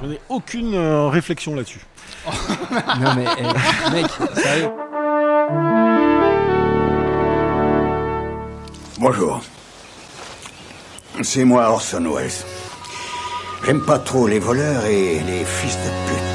Je 0.00 0.06
n'ai 0.06 0.20
aucune 0.28 0.74
euh, 0.74 1.08
réflexion 1.08 1.54
là-dessus. 1.54 1.84
Non 3.00 3.14
mais 3.16 3.24
eh, 3.38 3.90
mec, 3.90 4.06
sérieux. 4.34 4.70
Bonjour. 8.98 9.40
C'est 11.22 11.44
moi 11.44 11.70
Orson 11.70 12.04
Welles. 12.14 12.30
J'aime 13.64 13.84
pas 13.84 13.98
trop 13.98 14.26
les 14.26 14.38
voleurs 14.38 14.84
et 14.86 15.20
les 15.20 15.44
fils 15.44 15.76
de 15.76 16.12
pute. 16.12 16.27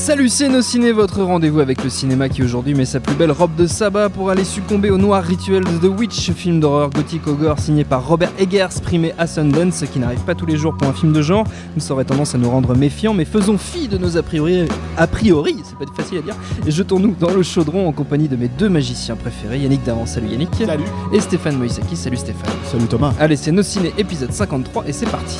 Salut 0.00 0.30
ciné, 0.30 0.92
votre 0.92 1.22
rendez-vous 1.22 1.60
avec 1.60 1.84
le 1.84 1.90
cinéma 1.90 2.30
qui 2.30 2.42
aujourd'hui 2.42 2.72
met 2.72 2.86
sa 2.86 3.00
plus 3.00 3.14
belle 3.14 3.30
robe 3.30 3.54
de 3.54 3.66
sabbat 3.66 4.08
pour 4.08 4.30
aller 4.30 4.44
succomber 4.44 4.90
au 4.90 4.96
noir 4.96 5.22
rituel 5.22 5.62
de 5.62 5.76
The 5.76 5.98
Witch, 5.98 6.30
film 6.32 6.58
d'horreur 6.58 6.88
gothique 6.88 7.26
au 7.26 7.34
gore 7.34 7.58
signé 7.58 7.84
par 7.84 8.08
Robert 8.08 8.32
Eggers, 8.38 8.80
primé 8.82 9.12
à 9.18 9.26
Sundance, 9.26 9.84
qui 9.92 9.98
n'arrive 9.98 10.20
pas 10.20 10.34
tous 10.34 10.46
les 10.46 10.56
jours 10.56 10.74
pour 10.74 10.88
un 10.88 10.94
film 10.94 11.12
de 11.12 11.20
genre. 11.20 11.44
Nous 11.76 11.92
aurait 11.92 12.06
tendance 12.06 12.34
à 12.34 12.38
nous 12.38 12.48
rendre 12.48 12.74
méfiants, 12.74 13.12
mais 13.12 13.26
faisons 13.26 13.58
fi 13.58 13.88
de 13.88 13.98
nos 13.98 14.16
a 14.16 14.22
priori, 14.22 14.64
a 14.96 15.06
priori, 15.06 15.56
c'est 15.64 15.76
pas 15.76 15.84
facile 15.94 16.18
à 16.18 16.22
dire, 16.22 16.36
et 16.66 16.70
jetons-nous 16.70 17.14
dans 17.20 17.34
le 17.34 17.42
chaudron 17.42 17.86
en 17.86 17.92
compagnie 17.92 18.28
de 18.28 18.36
mes 18.36 18.48
deux 18.48 18.70
magiciens 18.70 19.16
préférés, 19.16 19.58
Yannick 19.58 19.84
Daran, 19.84 20.06
salut 20.06 20.28
Yannick. 20.28 20.48
Salut. 20.64 20.84
Et 21.12 21.20
Stéphane 21.20 21.58
Moïsaki, 21.58 21.94
salut 21.94 22.16
Stéphane. 22.16 22.50
Salut 22.64 22.86
Thomas. 22.86 23.12
Allez, 23.20 23.36
c'est 23.36 23.52
nos 23.52 23.62
ciné 23.62 23.92
épisode 23.98 24.32
53 24.32 24.84
et 24.86 24.92
c'est 24.94 25.10
parti. 25.10 25.36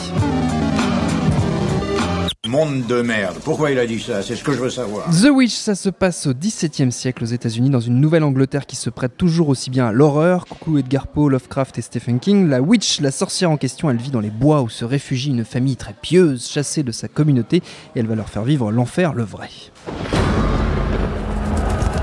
Monde 2.51 2.85
de 2.89 3.01
merde. 3.01 3.37
Pourquoi 3.45 3.71
il 3.71 3.79
a 3.79 3.87
dit 3.87 4.01
ça? 4.01 4.25
C'est 4.25 4.35
ce 4.35 4.43
que 4.43 4.51
je 4.51 4.59
veux 4.59 4.71
savoir. 4.71 5.09
The 5.11 5.31
Witch, 5.33 5.55
ça 5.55 5.77
se 5.77 5.89
passe 5.89 6.27
au 6.27 6.35
XVIIe 6.35 6.91
siècle 6.91 7.23
aux 7.23 7.29
États-Unis, 7.29 7.71
dans 7.71 7.79
une 7.79 8.01
Nouvelle-Angleterre 8.01 8.67
qui 8.67 8.75
se 8.75 8.91
prête 8.91 9.17
toujours 9.17 9.51
aussi 9.51 9.71
bien 9.71 9.87
à 9.87 9.93
l'horreur. 9.93 10.47
Coucou 10.47 10.77
Edgar 10.77 11.07
Poe, 11.07 11.29
Lovecraft 11.29 11.79
et 11.79 11.83
Stephen 11.83 12.19
King. 12.19 12.49
La 12.49 12.61
Witch, 12.61 13.01
la 13.01 13.13
sorcière 13.13 13.53
en 13.53 13.57
question, 13.57 13.89
elle 13.89 13.99
vit 13.99 14.11
dans 14.11 14.19
les 14.19 14.31
bois 14.31 14.63
où 14.63 14.69
se 14.69 14.85
réfugie 14.85 15.31
une 15.31 15.45
famille 15.45 15.77
très 15.77 15.93
pieuse, 15.93 16.49
chassée 16.49 16.83
de 16.83 16.91
sa 16.91 17.07
communauté, 17.07 17.59
et 17.95 18.01
elle 18.01 18.09
va 18.09 18.17
leur 18.17 18.29
faire 18.29 18.43
vivre 18.43 18.73
l'enfer, 18.73 19.15
le 19.15 19.23
vrai. 19.23 19.51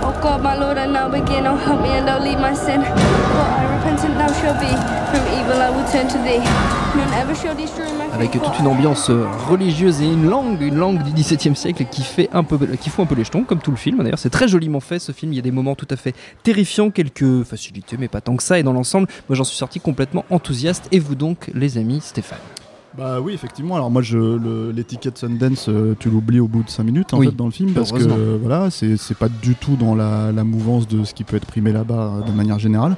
Oh 0.01 0.13
God, 0.21 0.41
my 0.41 0.57
Lord, 0.57 0.77
I 0.77 0.87
now 0.87 1.09
begin. 1.11 1.45
Oh, 1.45 1.57
help 1.57 1.81
me 1.81 1.89
and 1.89 2.05
don't 2.05 2.23
leave 2.23 2.39
my 2.39 2.55
sin. 2.55 2.83
For 3.97 4.05
I 4.05 4.09
repentant 4.09 4.17
thou 4.17 4.33
shall 4.33 4.53
be. 4.59 4.75
From 5.11 5.25
evil 5.39 5.61
I 5.61 5.69
will 5.69 5.91
turn 5.91 6.07
to 6.07 6.17
thee. 6.19 6.39
None 6.95 7.13
ever 7.13 7.35
shall 7.35 7.55
destroy 7.55 7.85
my 7.97 8.13
Avec 8.13 8.31
toute 8.31 8.59
une 8.59 8.67
ambiance 8.67 9.09
euh, 9.09 9.25
religieuse 9.49 10.01
et 10.01 10.05
une 10.05 10.29
langue, 10.29 10.61
une 10.61 10.75
langue 10.75 11.01
du 11.03 11.11
XVIIe 11.11 11.55
siècle 11.55 11.85
qui 11.89 12.03
fait 12.03 12.29
un 12.33 12.43
peu, 12.43 12.57
qui 12.79 12.89
fout 12.89 13.05
un 13.05 13.07
peu 13.07 13.15
les 13.15 13.23
jetons, 13.23 13.43
comme 13.43 13.59
tout 13.59 13.71
le 13.71 13.77
film. 13.77 13.97
D'ailleurs, 13.99 14.19
c'est 14.19 14.29
très 14.29 14.47
joliment 14.47 14.79
fait 14.79 14.99
ce 14.99 15.11
film. 15.11 15.33
Il 15.33 15.35
y 15.35 15.39
a 15.39 15.41
des 15.41 15.51
moments 15.51 15.75
tout 15.75 15.87
à 15.89 15.95
fait 15.95 16.13
terrifiants, 16.43 16.91
quelques 16.91 17.43
facilités, 17.43 17.97
mais 17.97 18.07
pas 18.07 18.21
tant 18.21 18.35
que 18.35 18.43
ça. 18.43 18.59
Et 18.59 18.63
dans 18.63 18.73
l'ensemble, 18.73 19.07
moi, 19.29 19.35
j'en 19.35 19.43
suis 19.43 19.57
sorti 19.57 19.79
complètement 19.79 20.25
enthousiaste. 20.29 20.87
Et 20.91 20.99
vous 20.99 21.15
donc, 21.15 21.49
les 21.53 21.77
amis, 21.77 22.01
Stéphane 22.01 22.39
Bah 22.97 23.19
oui, 23.19 23.33
effectivement. 23.33 23.75
Alors 23.75 23.89
moi, 23.89 24.01
je, 24.01 24.71
l'étiquette 24.71 25.17
Sundance, 25.17 25.69
euh, 25.69 25.95
tu 25.99 26.09
l'oublies 26.09 26.39
au 26.39 26.47
bout 26.47 26.63
de 26.63 26.69
5 26.69 26.83
minutes 26.83 27.13
en 27.13 27.19
Oui, 27.19 27.27
fait 27.27 27.35
dans 27.35 27.45
le 27.45 27.51
film 27.51 27.71
parce 27.73 27.91
que 27.91 28.03
euh, 28.03 28.37
voilà, 28.39 28.69
c'est, 28.69 28.95
c'est 28.97 29.17
pas 29.17 29.29
du 29.29 29.55
tout 29.55 29.75
dans 29.75 29.95
la, 29.95 30.31
la 30.31 30.43
mouvance 30.43 30.87
de 30.87 31.03
ce 31.03 31.13
qui 31.13 31.23
peut 31.23 31.37
être 31.37 31.47
primé 31.47 31.71
là-bas 31.71 32.13
euh, 32.17 32.21
de 32.21 32.31
manière 32.31 32.59
générale. 32.59 32.95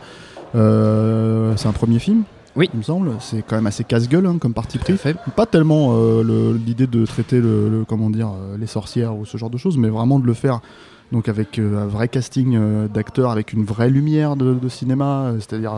Euh, 0.55 1.53
c'est 1.57 1.67
un 1.67 1.71
premier 1.73 1.99
film. 1.99 2.23
Oui. 2.55 2.69
il 2.73 2.77
me 2.79 2.83
semble. 2.83 3.11
C'est 3.19 3.43
quand 3.47 3.55
même 3.55 3.67
assez 3.67 3.83
casse-gueule 3.83 4.25
hein, 4.25 4.37
comme 4.39 4.53
parti 4.53 4.79
pris. 4.79 4.95
Pas 5.35 5.45
tellement 5.45 5.91
euh, 5.93 6.57
l'idée 6.65 6.87
de 6.87 7.05
traiter 7.05 7.39
le, 7.39 7.69
le- 7.69 7.85
comment 7.85 8.09
dire 8.09 8.29
euh, 8.29 8.57
les 8.57 8.67
sorcières 8.67 9.15
ou 9.15 9.25
ce 9.25 9.37
genre 9.37 9.49
de 9.51 9.57
choses, 9.57 9.77
mais 9.77 9.89
vraiment 9.89 10.19
de 10.19 10.25
le 10.25 10.33
faire 10.33 10.59
donc 11.11 11.27
avec 11.29 11.57
euh, 11.57 11.83
un 11.83 11.87
vrai 11.87 12.07
casting 12.07 12.55
euh, 12.55 12.87
d'acteurs, 12.87 13.31
avec 13.31 13.53
une 13.53 13.63
vraie 13.63 13.89
lumière 13.89 14.35
de, 14.35 14.53
de 14.53 14.69
cinéma, 14.69 15.23
euh, 15.27 15.35
c'est-à-dire 15.39 15.73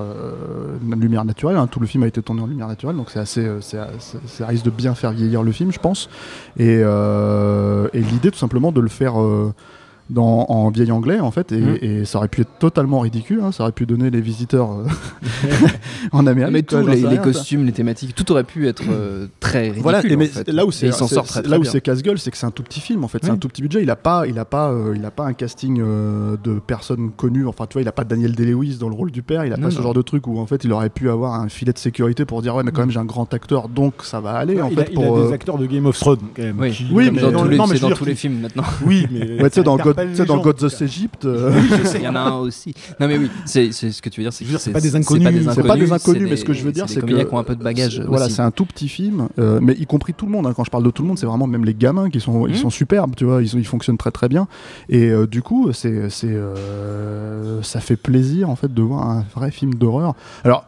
une 0.84 1.00
lumière 1.00 1.24
naturelle. 1.24 1.58
hein. 1.58 1.68
Tout 1.68 1.80
le 1.80 1.88
film 1.88 2.04
a 2.04 2.08
été 2.08 2.22
tourné 2.22 2.42
en 2.42 2.48
lumière 2.48 2.68
naturelle, 2.68 2.96
donc 2.98 3.10
c'est 3.12 3.20
assez, 3.20 3.48
ça 3.62 4.48
risque 4.48 4.66
de 4.66 4.72
bien 4.72 4.96
faire 4.96 5.12
vieillir 5.12 5.44
le 5.44 5.52
film, 5.52 5.72
je 5.72 5.80
pense. 5.80 6.10
Et, 6.58 6.80
et 6.80 8.02
l'idée 8.02 8.32
tout 8.32 8.40
simplement 8.40 8.72
de 8.72 8.82
le 8.82 8.90
faire. 8.90 9.14
Dans, 10.10 10.46
en 10.50 10.70
vieil 10.72 10.92
anglais 10.92 11.20
en 11.20 11.32
fait 11.32 11.52
et, 11.52 11.62
Mhm. 11.62 11.78
et 11.82 12.06
ça 12.06 12.18
aurait 12.18 12.28
pu 12.28 12.42
être 12.42 12.58
totalement 12.60 13.00
ridicule 13.00 13.40
hein. 13.44 13.52
ça 13.52 13.64
aurait 13.64 13.72
pu 13.72 13.86
donner 13.86 14.10
les 14.10 14.20
visiteurs 14.22 14.72
euh, 14.72 14.86
en 16.12 16.28
Amérique 16.28 16.52
mais 16.54 16.64
j'en 16.70 16.80
les, 16.88 16.96
sais 16.98 17.02
les 17.04 17.08
rien, 17.08 17.18
ça. 17.18 17.24
costumes, 17.24 17.66
les 17.66 17.72
thématiques, 17.72 18.16
tout 18.16 18.30
aurait 18.32 18.44
pu 18.44 18.68
être 18.68 18.84
euh, 18.90 19.28
très 19.40 19.62
ridicule. 19.64 19.84
Voilà, 19.84 20.06
et 20.06 20.16
en 20.16 20.18
mais 20.18 20.26
fait. 20.26 20.48
là 20.50 20.66
où 20.66 20.72
c'est 20.72 20.88
il 20.88 21.50
là 21.50 21.60
où 21.60 21.64
c'est 21.64 21.82
casse-gueule, 21.82 22.20
c'est 22.20 22.32
que 22.32 22.38
c'est 22.38 22.46
un 22.46 22.52
tout 22.52 22.64
petit 22.64 22.80
film 22.80 23.04
en 23.04 23.08
fait, 23.08 23.20
c'est 23.22 23.30
Oui. 23.30 23.36
un 23.36 23.38
tout 23.38 23.48
petit 23.48 23.62
budget. 23.62 23.82
Il 23.84 23.90
a 23.90 23.96
pas, 23.96 24.26
il 24.28 24.38
a 24.40 24.46
pas, 24.46 24.72
euh, 24.72 24.94
il 24.96 25.06
a 25.06 25.12
pas 25.12 25.26
un 25.26 25.34
casting 25.34 25.80
euh, 25.82 26.36
de 26.44 26.60
personnes 26.60 27.12
connues. 27.12 27.48
Enfin, 27.48 27.66
tu 27.68 27.74
vois, 27.74 27.82
il 27.82 27.88
a 27.88 27.92
pas 27.92 28.04
Daniel 28.04 28.34
Day-Lewis 28.34 28.78
dans 28.80 28.90
le 28.90 28.96
rôle 28.96 29.12
du 29.12 29.22
père. 29.22 29.46
Il 29.46 29.54
a 29.54 29.58
Non, 29.58 29.64
pas 29.70 29.72
ce 29.72 29.82
genre 29.82 29.94
de 29.94 30.02
truc 30.02 30.28
où 30.28 30.40
en 30.40 30.46
fait 30.46 30.64
il 30.64 30.72
aurait 30.74 30.90
pu 30.90 31.10
avoir 31.10 31.36
un 31.40 31.50
filet 31.50 31.74
de 31.74 31.78
sécurité 31.78 32.26
pour 32.26 32.42
dire 32.42 32.56
ouais, 32.56 32.64
mais 32.64 32.72
quand 32.72 32.82
même 32.82 32.92
j'ai 32.92 33.00
un 33.00 33.06
grand 33.06 33.32
acteur, 33.34 33.70
donc 33.70 33.94
ça 34.04 34.20
va 34.20 34.32
aller 34.32 34.62
en 34.62 34.70
il, 34.70 34.76
fait 34.76 34.82
a, 34.82 34.90
il 34.90 34.94
pour. 34.96 35.18
a 35.18 35.20
euh, 35.20 35.28
des 35.28 35.34
acteurs 35.34 35.58
de 35.58 35.66
Game 35.66 35.86
of 35.86 35.98
Thrones 36.00 36.20
quand 36.36 36.42
même. 36.44 36.60
Oui, 36.60 36.72
qui- 36.72 36.88
Oui, 36.92 37.06
Comme 37.06 37.16
mais 37.16 37.22
dans 37.22 37.32
tous 37.44 37.48
les, 37.50 37.58
mais 37.58 37.80
tous 37.96 38.06
films 38.16 38.40
maintenant. 38.42 38.64
Oui, 38.86 39.08
mais 39.12 39.42
Ouais, 39.42 39.50
tu 39.50 39.56
sais, 39.56 39.64
dans, 39.64 39.78
God, 39.78 39.96
interpelle 40.02 40.10
tu 40.12 40.16
sais, 40.18 40.22
les 40.24 40.28
dans 40.28 40.36
en 40.36 40.66
of. 40.66 40.82
Egypt, 40.82 41.26
euh, 41.26 41.52
Il 41.96 42.02
y 42.02 42.08
en 42.08 42.16
a 42.16 42.20
un 42.20 42.34
aussi. 42.40 42.74
Non 43.00 43.08
mais 43.08 43.18
oui, 43.18 43.30
c'est 43.46 43.72
c'est 43.72 43.92
ce 43.92 44.02
que 44.02 44.10
tu 44.10 44.22
veux 44.22 44.30
dire, 44.30 44.34
c'est 44.34 44.72
pas 44.72 44.82
des 44.82 44.96
inconnus, 44.96 45.48
c'est 45.54 45.64
pas 45.64 45.76
des 45.78 45.92
inconnus, 45.92 46.28
mais 46.30 46.36
ce 46.36 46.46
que 46.46 46.54
je 46.54 46.64
veux 46.64 46.72
dire, 46.72 46.86
c'est 46.88 46.96
des 46.96 47.02
que 47.02 47.06
comédiens 47.08 47.26
qui 47.26 47.34
ont 47.34 47.40
un 47.40 47.44
peu 47.44 47.56
de 47.56 47.64
bagage. 47.64 48.02
Voilà, 48.08 48.30
c'est 48.30 48.42
un 48.42 48.52
tout 48.52 48.66
petit 48.66 48.88
film, 48.88 49.30
euh, 49.40 49.60
mais 49.62 49.74
y 49.74 49.86
compris 49.86 50.14
tout 50.14 50.26
le 50.26 50.32
monde. 50.32 50.48
hein. 50.48 50.54
Quand 50.56 50.64
je 50.64 50.72
parle 50.72 50.84
de 50.84 50.92
tout 50.92 51.02
le 51.04 51.08
monde, 51.08 51.18
c'est 51.20 51.26
vraiment 51.26 51.48
même 51.48 51.66
les 51.66 51.74
gamins 51.74 52.10
qui 52.10 52.20
sont, 52.20 52.48
ils 52.48 52.52
Mhm. 52.54 52.58
sont 52.58 52.70
superbes, 52.70 53.16
tu 53.16 53.26
vois, 53.26 53.42
ils, 53.42 53.66
fonctionnent 53.66 53.98
très 53.98 54.12
très 54.12 54.28
bien. 54.30 54.48
Et 54.90 55.10
euh, 55.10 55.28
du 55.28 55.42
coup, 55.42 55.72
c'est, 55.74 56.10
c'est, 56.10 56.28
euh, 56.30 57.62
ça 57.62 57.80
fait 57.80 57.96
plaisir 57.96 58.50
en 58.50 58.56
fait 58.56 58.74
de 58.74 58.82
voir 58.82 59.10
un 59.10 59.26
vrai 59.36 59.52
film 59.52 59.74
d'horreur. 59.76 60.14
Alors. 60.44 60.66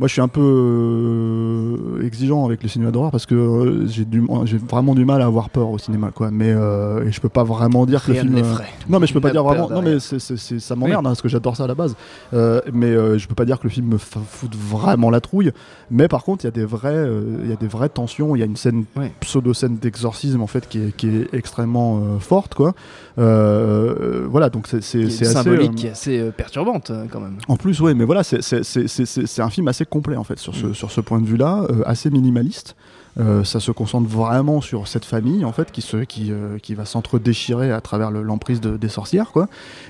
Moi, 0.00 0.08
je 0.08 0.14
suis 0.14 0.22
un 0.22 0.28
peu 0.28 0.40
euh, 0.40 2.04
exigeant 2.04 2.44
avec 2.46 2.62
le 2.62 2.68
cinéma 2.68 2.90
d'horreur 2.90 3.10
parce 3.10 3.26
que 3.26 3.34
euh, 3.34 3.86
j'ai, 3.86 4.04
du, 4.04 4.26
j'ai 4.44 4.56
vraiment 4.58 4.94
du 4.94 5.04
mal 5.04 5.22
à 5.22 5.26
avoir 5.26 5.50
peur 5.50 5.68
au 5.70 5.78
cinéma, 5.78 6.10
quoi. 6.12 6.30
Mais 6.30 6.50
euh, 6.50 7.06
et 7.06 7.12
je 7.12 7.20
peux 7.20 7.28
pas 7.28 7.44
vraiment 7.44 7.86
dire 7.86 8.04
que 8.04 8.12
Rien 8.12 8.24
le 8.24 8.30
ne 8.30 8.36
film. 8.36 8.46
euh, 8.48 8.62
non, 8.88 8.98
mais 8.98 9.06
je 9.06 9.12
peux 9.12 9.20
pas 9.20 9.30
dire 9.30 9.44
vraiment. 9.44 9.68
Non, 9.70 9.82
mais 9.82 10.00
c'est, 10.00 10.18
c'est- 10.18 10.36
c'est- 10.36 10.58
ça 10.58 10.74
m'emmerde 10.76 11.06
hein, 11.06 11.10
parce 11.10 11.22
que 11.22 11.28
j'adore 11.28 11.56
ça 11.56 11.64
à 11.64 11.66
la 11.66 11.74
base. 11.74 11.94
Euh, 12.34 12.60
mais 12.72 12.86
euh, 12.86 13.18
je 13.18 13.28
peux 13.28 13.34
pas 13.34 13.44
dire 13.44 13.58
que 13.58 13.64
le 13.64 13.70
film 13.70 13.86
me 13.88 13.98
fout 13.98 14.52
vraiment 14.56 15.10
la 15.10 15.20
trouille. 15.20 15.52
Mais 15.90 16.08
par 16.08 16.24
contre, 16.24 16.44
il 16.44 16.46
y 16.46 16.48
a 16.48 16.52
des 16.52 16.64
vrais, 16.64 17.06
il 17.44 17.48
y 17.50 17.52
a 17.52 17.56
des 17.56 17.68
vraies 17.68 17.88
tensions. 17.90 18.34
Il 18.34 18.38
y 18.40 18.42
a 18.42 18.46
une 18.46 18.56
scène 18.56 18.84
Ouais. 18.96 19.12
pseudo 19.20 19.54
scène 19.54 19.76
d'exorcisme 19.76 20.40
en 20.40 20.46
fait 20.46 20.68
qui 20.68 20.78
est, 20.78 20.96
qui 20.96 21.08
est 21.08 21.32
extrêmement 21.34 22.00
forte, 22.18 22.54
quoi. 22.54 22.72
Voilà, 23.16 24.48
donc 24.50 24.66
c'est, 24.68 24.78
est 24.78 25.04
assez. 25.04 25.24
symbolique, 25.26 25.84
est 25.84 25.90
assez 25.90 26.18
euh, 26.18 26.30
perturbante 26.30 26.90
euh, 26.90 27.04
quand 27.10 27.20
même. 27.20 27.36
en 27.48 27.56
plus, 27.56 27.80
ouais, 27.80 27.94
mais 27.94 28.04
voilà, 28.04 28.22
c'est- 28.24 28.40
c'est 28.42 29.42
un 29.42 29.50
film 29.50 29.68
assez 29.68 29.81
complet 29.88 30.16
en 30.16 30.24
fait 30.24 30.38
sur 30.38 30.54
ce, 30.54 30.66
Mm. 30.66 30.74
sur 30.74 30.90
ce 30.90 31.00
point 31.00 31.20
de 31.20 31.26
vue-là, 31.26 31.66
euh, 31.70 31.82
assez 31.86 32.10
minimaliste. 32.10 32.76
Euh, 33.20 33.44
ça 33.44 33.60
se 33.60 33.70
concentre 33.72 34.08
vraiment 34.08 34.62
sur 34.62 34.88
cette 34.88 35.04
famille 35.04 35.44
en 35.44 35.52
fait 35.52 35.70
qui 35.70 35.82
se 35.82 35.98
qui, 35.98 36.32
euh, 36.32 36.56
qui 36.58 36.74
va 36.74 36.86
s'entre-déchirer 36.86 37.70
à 37.70 37.80
travers 37.82 38.10
le- 38.10 38.22
l'emprise 38.22 38.60
de- 38.62 38.78
des 38.78 38.88
sorcières 38.88 39.32
quoi. 39.32 39.48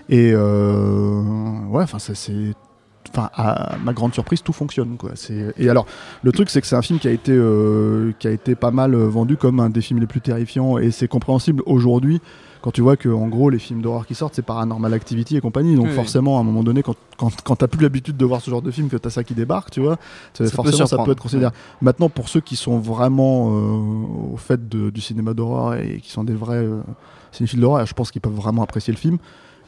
Et 0.08 0.34
ouais, 0.34 1.82
enfin 1.82 1.98
ça, 1.98 2.14
c'est 2.14 2.54
Enfin, 3.14 3.28
à 3.34 3.76
ma 3.84 3.92
grande 3.92 4.14
surprise, 4.14 4.42
tout 4.42 4.52
fonctionne. 4.54 4.96
Quoi. 4.96 5.10
C'est- 5.16 5.52
Et 5.58 5.68
alors, 5.68 5.86
le 6.22 6.32
truc, 6.32 6.48
c'est 6.50 6.60
que 6.62 6.66
c'est 6.66 6.76
un 6.76 6.82
film 6.82 6.98
qui 6.98 7.08
a 7.08 7.10
été, 7.10 7.32
euh, 7.32 8.12
qui 8.18 8.26
a 8.26 8.30
été 8.30 8.54
pas 8.54 8.70
mal 8.70 8.94
euh, 8.94 9.06
vendu 9.08 9.36
comme 9.36 9.60
un 9.60 9.68
des 9.70 9.82
films 9.82 10.00
les 10.00 10.06
plus 10.06 10.20
terrifiants, 10.22 10.78
et 10.78 10.90
c'est 10.90 11.08
compréhensible 11.08 11.62
aujourd'hui 11.66 12.20
quand 12.62 12.70
tu 12.70 12.80
vois 12.80 12.96
que, 12.96 13.08
en 13.08 13.26
gros, 13.26 13.50
les 13.50 13.58
films 13.58 13.82
d'horreur 13.82 14.06
qui 14.06 14.14
sortent, 14.14 14.34
c'est 14.36 14.42
Paranormal 14.46 14.94
Activity 14.94 15.36
et 15.36 15.40
compagnie. 15.40 15.74
Donc, 15.74 15.86
Oui, 15.88 15.92
forcément, 15.94 16.38
à 16.38 16.40
un 16.40 16.44
moment 16.44 16.62
donné, 16.62 16.84
quand, 16.84 16.94
quand, 17.18 17.30
quand 17.42 17.56
t'as 17.56 17.66
plus 17.66 17.82
l'habitude 17.82 18.16
de 18.16 18.24
voir 18.24 18.40
ce 18.40 18.50
genre 18.50 18.62
de 18.62 18.70
film, 18.70 18.88
que 18.88 18.96
t'as 18.96 19.10
ça 19.10 19.24
qui 19.24 19.34
débarque, 19.34 19.72
tu 19.72 19.80
vois, 19.80 19.96
Ça 20.32 20.44
peut 20.44 20.50
forcément, 20.50 20.76
ça 20.78 20.86
surprendre, 20.86 21.06
peut 21.06 21.12
être 21.12 21.22
considéré. 21.22 21.50
Maintenant, 21.80 22.08
pour 22.08 22.28
ceux 22.28 22.40
qui 22.40 22.54
sont 22.54 22.78
vraiment 22.78 23.50
euh, 23.50 24.32
au 24.32 24.36
fait 24.36 24.68
de- 24.68 24.90
du 24.90 25.00
cinéma 25.00 25.34
d'horreur 25.34 25.74
et 25.74 25.98
qui 26.00 26.10
sont 26.12 26.22
des 26.22 26.34
vrais 26.34 26.58
euh, 26.64 26.80
cinéphiles 27.32 27.58
d'horreur, 27.60 27.84
je 27.84 27.94
pense 27.94 28.12
qu'ils 28.12 28.22
peuvent 28.22 28.32
vraiment 28.32 28.62
apprécier 28.62 28.92
le 28.92 28.98
film. 28.98 29.18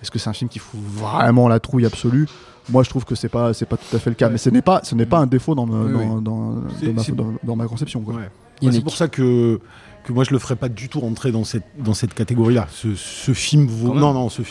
Est-ce 0.05 0.11
que 0.11 0.19
c'est 0.19 0.29
un 0.29 0.35
film 0.35 0.51
qui 0.51 0.59
fout 0.59 0.79
vraiment 0.83 1.49
la 1.49 1.59
trouille 1.61 1.87
absolue? 1.87 2.29
Moi, 2.69 2.83
je 2.83 2.91
trouve 2.91 3.07
que 3.07 3.15
c'est 3.15 3.31
pas, 3.31 3.55
c'est 3.55 3.65
pas 3.65 3.79
tout 3.79 3.97
à 3.97 3.99
fait 3.99 4.11
le 4.11 4.17
cas. 4.17 4.27
Ouais. 4.27 4.33
Mais 4.33 4.39
ce 4.39 4.51
n'est 4.51 4.61
pas, 4.61 4.81
ce 4.85 4.95
n'est 4.95 5.07
pas 5.07 5.19
un 5.19 5.27
défaut 5.27 5.55
dans, 5.55 5.65
me- 5.67 5.87
Oui, 5.87 5.93
dans, 5.93 5.99
oui. 6.17 6.23
dans, 6.23 6.55
C'est- 6.79 6.87
dans 6.89 6.93
ma, 6.93 7.03
c'est- 7.03 7.13
dans- 7.13 7.33
dans 7.43 7.57
ma 7.57 7.67
conception. 7.67 8.01
Quoi. 8.03 8.15
Ouais. 8.15 8.71
C'est 8.71 8.83
pour 8.85 8.95
ça 8.97 9.09
que 9.09 9.59
que 10.05 10.13
moi 10.13 10.23
je 10.25 10.31
le 10.31 10.39
ferais 10.39 10.57
pas 10.57 10.69
du 10.69 10.89
tout 10.89 11.01
rentrer 11.01 11.33
dans 11.33 11.45
cette, 11.45 11.65
dans 11.79 11.95
cette 11.95 12.13
catégorie-là. 12.15 12.69
Ce, 12.71 12.95
ce 12.95 13.33
film 13.33 13.67
vaut. 13.67 13.95
Non, 13.95 14.13
non, 14.13 14.29
ce, 14.29 14.43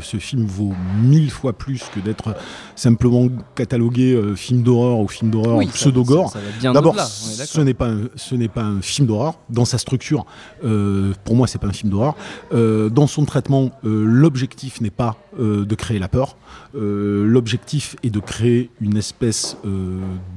ce- 0.00 0.16
film 0.16 0.46
vaut 0.46 0.72
mille 1.02 1.30
fois 1.30 1.52
plus 1.52 1.82
que 1.94 2.00
d'être 2.00 2.34
simplement 2.74 3.28
catalogué 3.54 4.14
euh, 4.14 4.34
film 4.34 4.62
d'horreur 4.62 4.98
ou 4.98 5.06
film 5.08 5.30
d'horreur 5.30 5.56
Oui, 5.58 5.66
va 6.40 6.40
bien 6.58 6.72
D'abord, 6.72 6.94
ce 7.46 7.60
n'est 7.60 7.74
pas, 7.74 7.88
un- 7.90 8.08
ce 8.16 8.34
n'est 8.34 8.48
pas 8.48 8.62
un 8.64 8.80
film 8.80 9.06
d'horreur. 9.06 9.38
Dans 9.50 9.64
sa 9.66 9.76
structure, 9.78 10.24
euh, 10.64 11.12
pour 11.24 11.36
moi, 11.36 11.46
c'est 11.46 11.58
pas 11.58 11.68
un 11.68 11.72
film 11.72 11.90
d'horreur. 11.90 12.16
Euh, 12.52 12.88
dans 12.88 13.06
son 13.06 13.24
traitement, 13.26 13.70
l'objectif 13.82 14.80
n'est 14.80 14.90
pas 14.90 15.16
de 15.38 15.74
créer 15.74 15.98
la 15.98 16.08
peur. 16.08 16.36
L'objectif 16.74 17.96
est 18.02 18.10
de 18.10 18.20
créer 18.20 18.70
une 18.80 18.96
espèce 18.96 19.56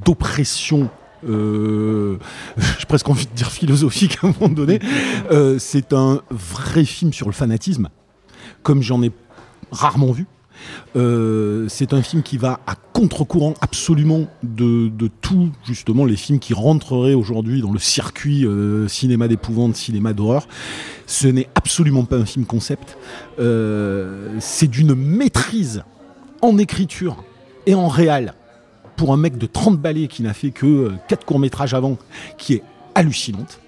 d'oppression. 0.05 0.89
Euh, 1.27 2.17
J'ai 2.79 2.85
presque 2.85 3.07
envie 3.09 3.25
de 3.25 3.31
dire 3.31 3.51
philosophique 3.51 4.17
à 4.21 4.27
un 4.27 4.33
moment 4.39 4.53
donné. 4.53 4.79
Euh, 5.31 5.57
c'est 5.59 5.93
un 5.93 6.21
vrai 6.29 6.85
film 6.85 7.13
sur 7.13 7.27
le 7.27 7.33
fanatisme, 7.33 7.89
comme 8.63 8.81
j'en 8.81 9.01
ai 9.03 9.11
rarement 9.71 10.11
vu. 10.11 10.25
Euh, 10.95 11.67
c'est 11.69 11.93
un 11.93 12.01
film 12.01 12.23
qui 12.23 12.37
va 12.37 12.59
à 12.65 12.73
contre-courant 12.75 13.53
absolument 13.61 14.25
de, 14.41 14.89
de 14.89 15.07
tout 15.21 15.51
justement 15.63 16.03
les 16.03 16.15
films 16.15 16.39
qui 16.39 16.55
rentreraient 16.55 17.13
aujourd'hui 17.13 17.61
dans 17.61 17.71
le 17.71 17.77
circuit 17.77 18.45
cinéma 18.87 19.27
d'épouvante, 19.27 19.75
cinéma 19.75 20.13
d'horreur. 20.13 20.47
Ce 21.05 21.27
n'est 21.27 21.47
absolument 21.53 22.05
pas 22.05 22.17
un 22.17 22.25
film 22.25 22.45
concept. 22.45 22.97
C'est 23.37 24.67
d'une 24.67 24.95
maîtrise 24.95 25.83
en 26.41 26.57
écriture 26.57 27.23
et 27.67 27.75
en 27.75 27.87
réal 27.87 28.33
pour 28.97 29.13
un 29.13 29.17
mec 29.17 29.37
de 29.37 29.45
30 29.45 29.79
balais 29.79 30.07
qui 30.07 30.23
n'a 30.23 30.33
fait 30.33 30.51
que 30.51 30.91
4 31.07 31.25
courts-métrages 31.25 31.73
avant, 31.73 31.97
qui 32.37 32.55
est 32.55 32.63
hallucinante. 32.95 33.61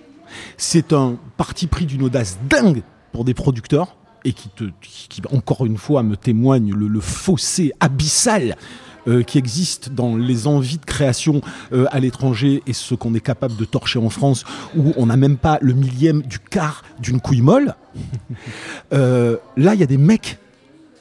C'est 0.58 0.92
un 0.92 1.18
parti 1.38 1.68
pris 1.68 1.86
d'une 1.86 2.04
audace 2.04 2.40
dingue 2.50 2.82
pour 3.12 3.24
des 3.24 3.34
producteurs 3.34 3.96
et 4.26 4.34
qui, 4.34 4.50
te, 4.50 4.66
qui, 4.82 5.22
encore 5.32 5.66
une 5.66 5.78
fois, 5.78 6.04
me 6.04 6.18
témoigne 6.18 6.74
le, 6.74 6.88
le 6.88 7.00
fossé 7.00 7.72
abyssal 7.80 8.58
euh, 9.08 9.24
qui 9.24 9.38
existe 9.38 9.90
dans 9.94 10.18
les 10.18 10.46
envies 10.46 10.78
de 10.78 10.86
création 10.86 11.42
euh, 11.72 11.86
à 11.90 12.00
l'étranger 12.00 12.62
et 12.68 12.74
ce 12.74 12.96
qu'on 12.96 13.14
est 13.14 13.22
capable 13.22 13.56
de 13.56 13.64
torcher 13.64 13.98
en 13.98 14.10
France, 14.10 14.44
où 14.76 14.94
on 14.98 15.06
n'a 15.06 15.16
même 15.16 15.38
pas 15.38 15.58
le 15.62 15.74
millième 15.74 16.22
du 16.22 16.38
quart 16.38 16.84
d'une 17.00 17.22
couille 17.22 17.42
molle. 17.42 17.76
Euh, 18.94 19.38
là, 19.56 19.76
il 19.76 19.80
y 19.80 19.84
a 19.84 19.88
des 19.88 19.98
mecs 19.98 20.40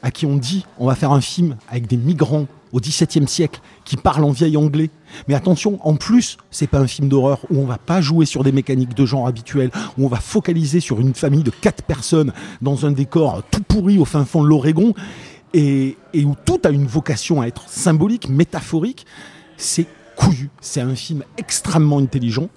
à 0.02 0.10
qui 0.10 0.26
on 0.26 0.36
dit 0.36 0.64
on 0.78 0.86
va 0.86 0.94
faire 0.94 1.12
un 1.12 1.20
film 1.20 1.56
avec 1.68 1.86
des 1.86 1.96
migrants 1.96 2.46
au 2.72 2.80
XVIIe 2.80 3.26
siècle 3.26 3.60
qui 3.84 3.96
parlent 3.96 4.24
en 4.24 4.30
vieil 4.30 4.56
anglais. 4.56 4.90
Mais 5.26 5.34
attention, 5.34 5.78
en 5.86 5.96
plus, 5.96 6.36
c'est 6.50 6.66
pas 6.66 6.78
un 6.78 6.86
film 6.86 7.08
d'horreur 7.08 7.40
où 7.50 7.58
on 7.58 7.64
va 7.64 7.78
pas 7.78 8.00
jouer 8.00 8.26
sur 8.26 8.44
des 8.44 8.52
mécaniques 8.52 8.94
de 8.94 9.06
genre 9.06 9.26
habituelles, 9.26 9.70
où 9.96 10.04
on 10.04 10.08
va 10.08 10.18
focaliser 10.18 10.80
sur 10.80 11.00
une 11.00 11.14
famille 11.14 11.42
de 11.42 11.50
quatre 11.50 11.82
personnes 11.82 12.32
dans 12.60 12.86
un 12.86 12.90
décor 12.90 13.42
tout 13.50 13.62
pourri 13.62 13.98
au 13.98 14.04
fin 14.04 14.24
fond 14.24 14.42
de 14.42 14.48
l'Oregon 14.48 14.92
et, 15.54 15.96
et 16.12 16.24
où 16.24 16.34
tout 16.44 16.60
a 16.64 16.68
une 16.68 16.86
vocation 16.86 17.40
à 17.40 17.46
être 17.46 17.68
symbolique, 17.68 18.28
métaphorique. 18.28 19.06
C'est 19.56 19.86
couillu. 20.18 20.50
C'est 20.60 20.80
un 20.80 20.94
film 20.94 21.22
extrêmement 21.38 21.98
intelligent 21.98 22.48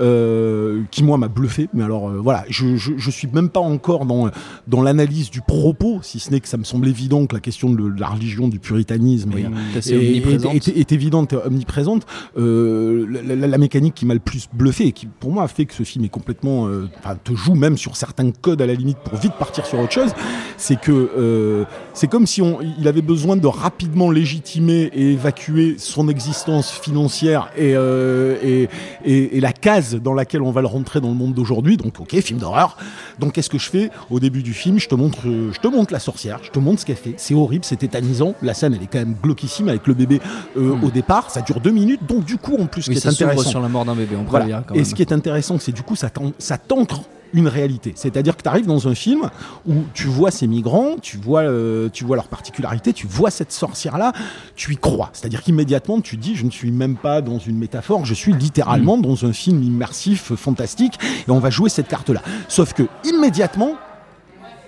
euh, 0.00 0.82
qui 0.90 1.02
moi 1.02 1.18
m'a 1.18 1.28
bluffé. 1.28 1.68
Mais 1.74 1.82
alors 1.84 2.08
euh, 2.08 2.18
voilà, 2.22 2.44
je, 2.48 2.76
je, 2.76 2.92
je 2.96 3.10
suis 3.10 3.28
même 3.32 3.48
pas 3.48 3.60
encore 3.60 4.06
dans 4.06 4.30
dans 4.66 4.82
l'analyse 4.82 5.30
du 5.30 5.40
propos, 5.40 6.00
si 6.02 6.20
ce 6.20 6.30
n'est 6.30 6.40
que 6.40 6.48
ça 6.48 6.56
me 6.56 6.64
semble 6.64 6.86
évident 6.88 7.26
que 7.26 7.34
la 7.34 7.40
question 7.40 7.70
de, 7.70 7.92
la 7.98 8.08
religion, 8.08 8.48
du 8.48 8.58
puritanisme 8.58 9.30
Oui, 9.34 9.44
est, 9.74 9.78
est- 9.90 10.44
est- 10.68 10.68
est- 10.78 10.92
évidente, 10.92 11.32
et 11.32 11.36
omniprésente. 11.36 12.06
Euh, 12.38 13.06
la, 13.10 13.34
la- 13.34 13.46
la 13.46 13.58
mécanique 13.58 13.94
qui 13.94 14.06
m'a 14.06 14.14
le 14.14 14.20
plus 14.20 14.48
bluffé 14.52 14.86
et 14.86 14.92
qui 14.92 15.06
pour 15.06 15.32
moi 15.32 15.42
a 15.44 15.48
fait 15.48 15.64
que 15.64 15.74
ce 15.74 15.82
film 15.82 16.04
est 16.04 16.08
complètement, 16.10 16.66
euh, 16.68 16.88
enfin 17.00 17.16
te 17.22 17.34
joue 17.34 17.54
même 17.54 17.76
sur 17.76 17.96
certains 17.96 18.30
codes 18.30 18.62
à 18.62 18.66
la 18.66 18.74
limite 18.74 18.98
pour 18.98 19.18
vite 19.18 19.32
partir 19.38 19.66
sur 19.66 19.78
autre 19.80 19.92
chose, 19.92 20.12
c'est 20.56 20.80
que 20.80 20.92
euh, 20.92 21.64
c'est 21.94 22.06
comme 22.08 22.26
si 22.26 22.42
on, 22.42 22.58
il 22.78 22.86
avait 22.86 23.02
besoin 23.02 23.36
de 23.36 23.46
rapidement 23.46 24.10
légitimer 24.10 24.90
et 24.94 25.12
évacuer 25.12 25.76
son 25.78 26.08
existence 26.08 26.70
financière 26.70 27.07
et, 27.56 27.74
euh, 27.76 28.36
et, 28.42 28.68
et, 29.04 29.36
et 29.36 29.40
la 29.40 29.52
case 29.52 29.94
dans 29.96 30.14
laquelle 30.14 30.42
on 30.42 30.50
va 30.50 30.60
le 30.60 30.66
rentrer 30.66 31.00
dans 31.00 31.08
le 31.08 31.14
monde 31.14 31.34
d'aujourd'hui. 31.34 31.76
Donc, 31.76 31.98
ok, 32.00 32.14
film 32.20 32.38
d'horreur. 32.38 32.76
Donc, 33.18 33.32
qu'est-ce 33.32 33.50
que 33.50 33.58
je 33.58 33.68
fais 33.70 33.90
au 34.10 34.20
début 34.20 34.42
du 34.42 34.54
film? 34.54 34.78
Je 34.78 34.88
te 34.88 34.94
montre, 34.94 35.26
euh, 35.26 35.50
je 35.52 35.58
te 35.60 35.68
montre 35.68 35.92
la 35.92 35.98
sorcière, 35.98 36.38
je 36.42 36.50
te 36.50 36.58
montre 36.58 36.80
ce 36.80 36.86
qu'elle 36.86 36.96
fait. 36.96 37.14
C'est 37.16 37.34
horrible, 37.34 37.64
c'est 37.64 37.76
tétanisant. 37.76 38.34
La 38.42 38.54
scène, 38.54 38.74
elle 38.74 38.82
est 38.82 38.86
quand 38.90 38.98
même 38.98 39.16
glauquissime 39.22 39.68
avec 39.68 39.86
le 39.86 39.94
bébé 39.94 40.20
euh, 40.56 40.74
au 40.82 40.90
départ. 40.90 41.30
Ça 41.30 41.40
dure 41.40 41.60
deux 41.60 41.70
minutes. 41.70 42.00
Donc, 42.08 42.24
du 42.24 42.36
coup, 42.36 42.56
en 42.60 42.66
plus, 42.66 42.82
ce 42.82 42.90
Oui, 42.90 42.96
qui 42.96 43.00
ça 43.02 43.10
est 43.10 43.12
intéressant, 43.12 43.50
sur 43.50 43.60
la 43.60 43.68
mort 43.68 43.84
d'un 43.84 43.94
bébé, 43.94 44.16
on 44.18 44.24
voilà. 44.24 44.62
quand 44.66 44.74
Et 44.74 44.78
même. 44.78 44.84
ce 44.84 44.94
qui 44.94 45.02
est 45.02 45.12
intéressant, 45.12 45.58
c'est 45.58 45.72
du 45.72 45.82
coup, 45.82 45.96
ça 45.96 46.08
t'ancre 46.10 47.02
une 47.32 47.48
réalité. 47.48 47.92
C'est-à-dire 47.96 48.36
que 48.36 48.42
tu 48.42 48.48
arrives 48.48 48.66
dans 48.66 48.88
un 48.88 48.94
film 48.94 49.30
où 49.66 49.74
tu 49.94 50.06
vois 50.06 50.30
ces 50.30 50.46
migrants, 50.46 50.96
tu 51.00 51.16
vois, 51.16 51.42
euh, 51.42 51.88
tu 51.92 52.04
vois 52.04 52.16
leurs 52.16 52.28
particularités, 52.28 52.92
tu 52.92 53.06
vois 53.06 53.30
cette 53.30 53.52
sorcière-là, 53.52 54.12
tu 54.56 54.72
y 54.72 54.76
crois. 54.76 55.10
C'est-à-dire 55.12 55.42
qu'immédiatement, 55.42 56.00
tu 56.00 56.16
dis, 56.16 56.36
je 56.36 56.44
ne 56.44 56.50
suis 56.50 56.70
même 56.70 56.96
pas 56.96 57.20
dans 57.20 57.38
une 57.38 57.58
métaphore, 57.58 58.04
je 58.04 58.14
suis 58.14 58.32
littéralement 58.32 58.96
Mm. 58.96 59.02
dans 59.02 59.24
un 59.26 59.32
film 59.32 59.62
immersif, 59.62 60.34
fantastique, 60.34 60.98
et 61.26 61.30
on 61.30 61.38
va 61.38 61.50
jouer 61.50 61.68
cette 61.68 61.88
carte-là. 61.88 62.22
Sauf 62.48 62.72
que 62.72 62.84
immédiatement, 63.04 63.74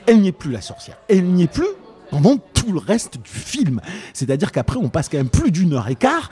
elle 0.06 0.21
n'y 0.21 0.29
est 0.29 0.33
plus 0.33 0.51
la 0.51 0.61
sorcière. 0.61 0.97
Elle 1.09 1.25
n'y 1.25 1.45
est 1.45 1.53
plus 1.53 1.69
pendant 2.11 2.37
tout 2.55 2.73
le 2.73 2.79
reste 2.81 3.19
du 3.19 3.31
film. 3.31 3.81
C'est-à-dire 4.13 4.53
qu'après, 4.53 4.77
on 4.77 4.89
passe 4.89 5.09
quand 5.09 5.19
même 5.19 5.29
plus 5.29 5.51
d'une 5.51 5.75
heure 5.75 5.89
et 5.89 5.95
quart 5.95 6.31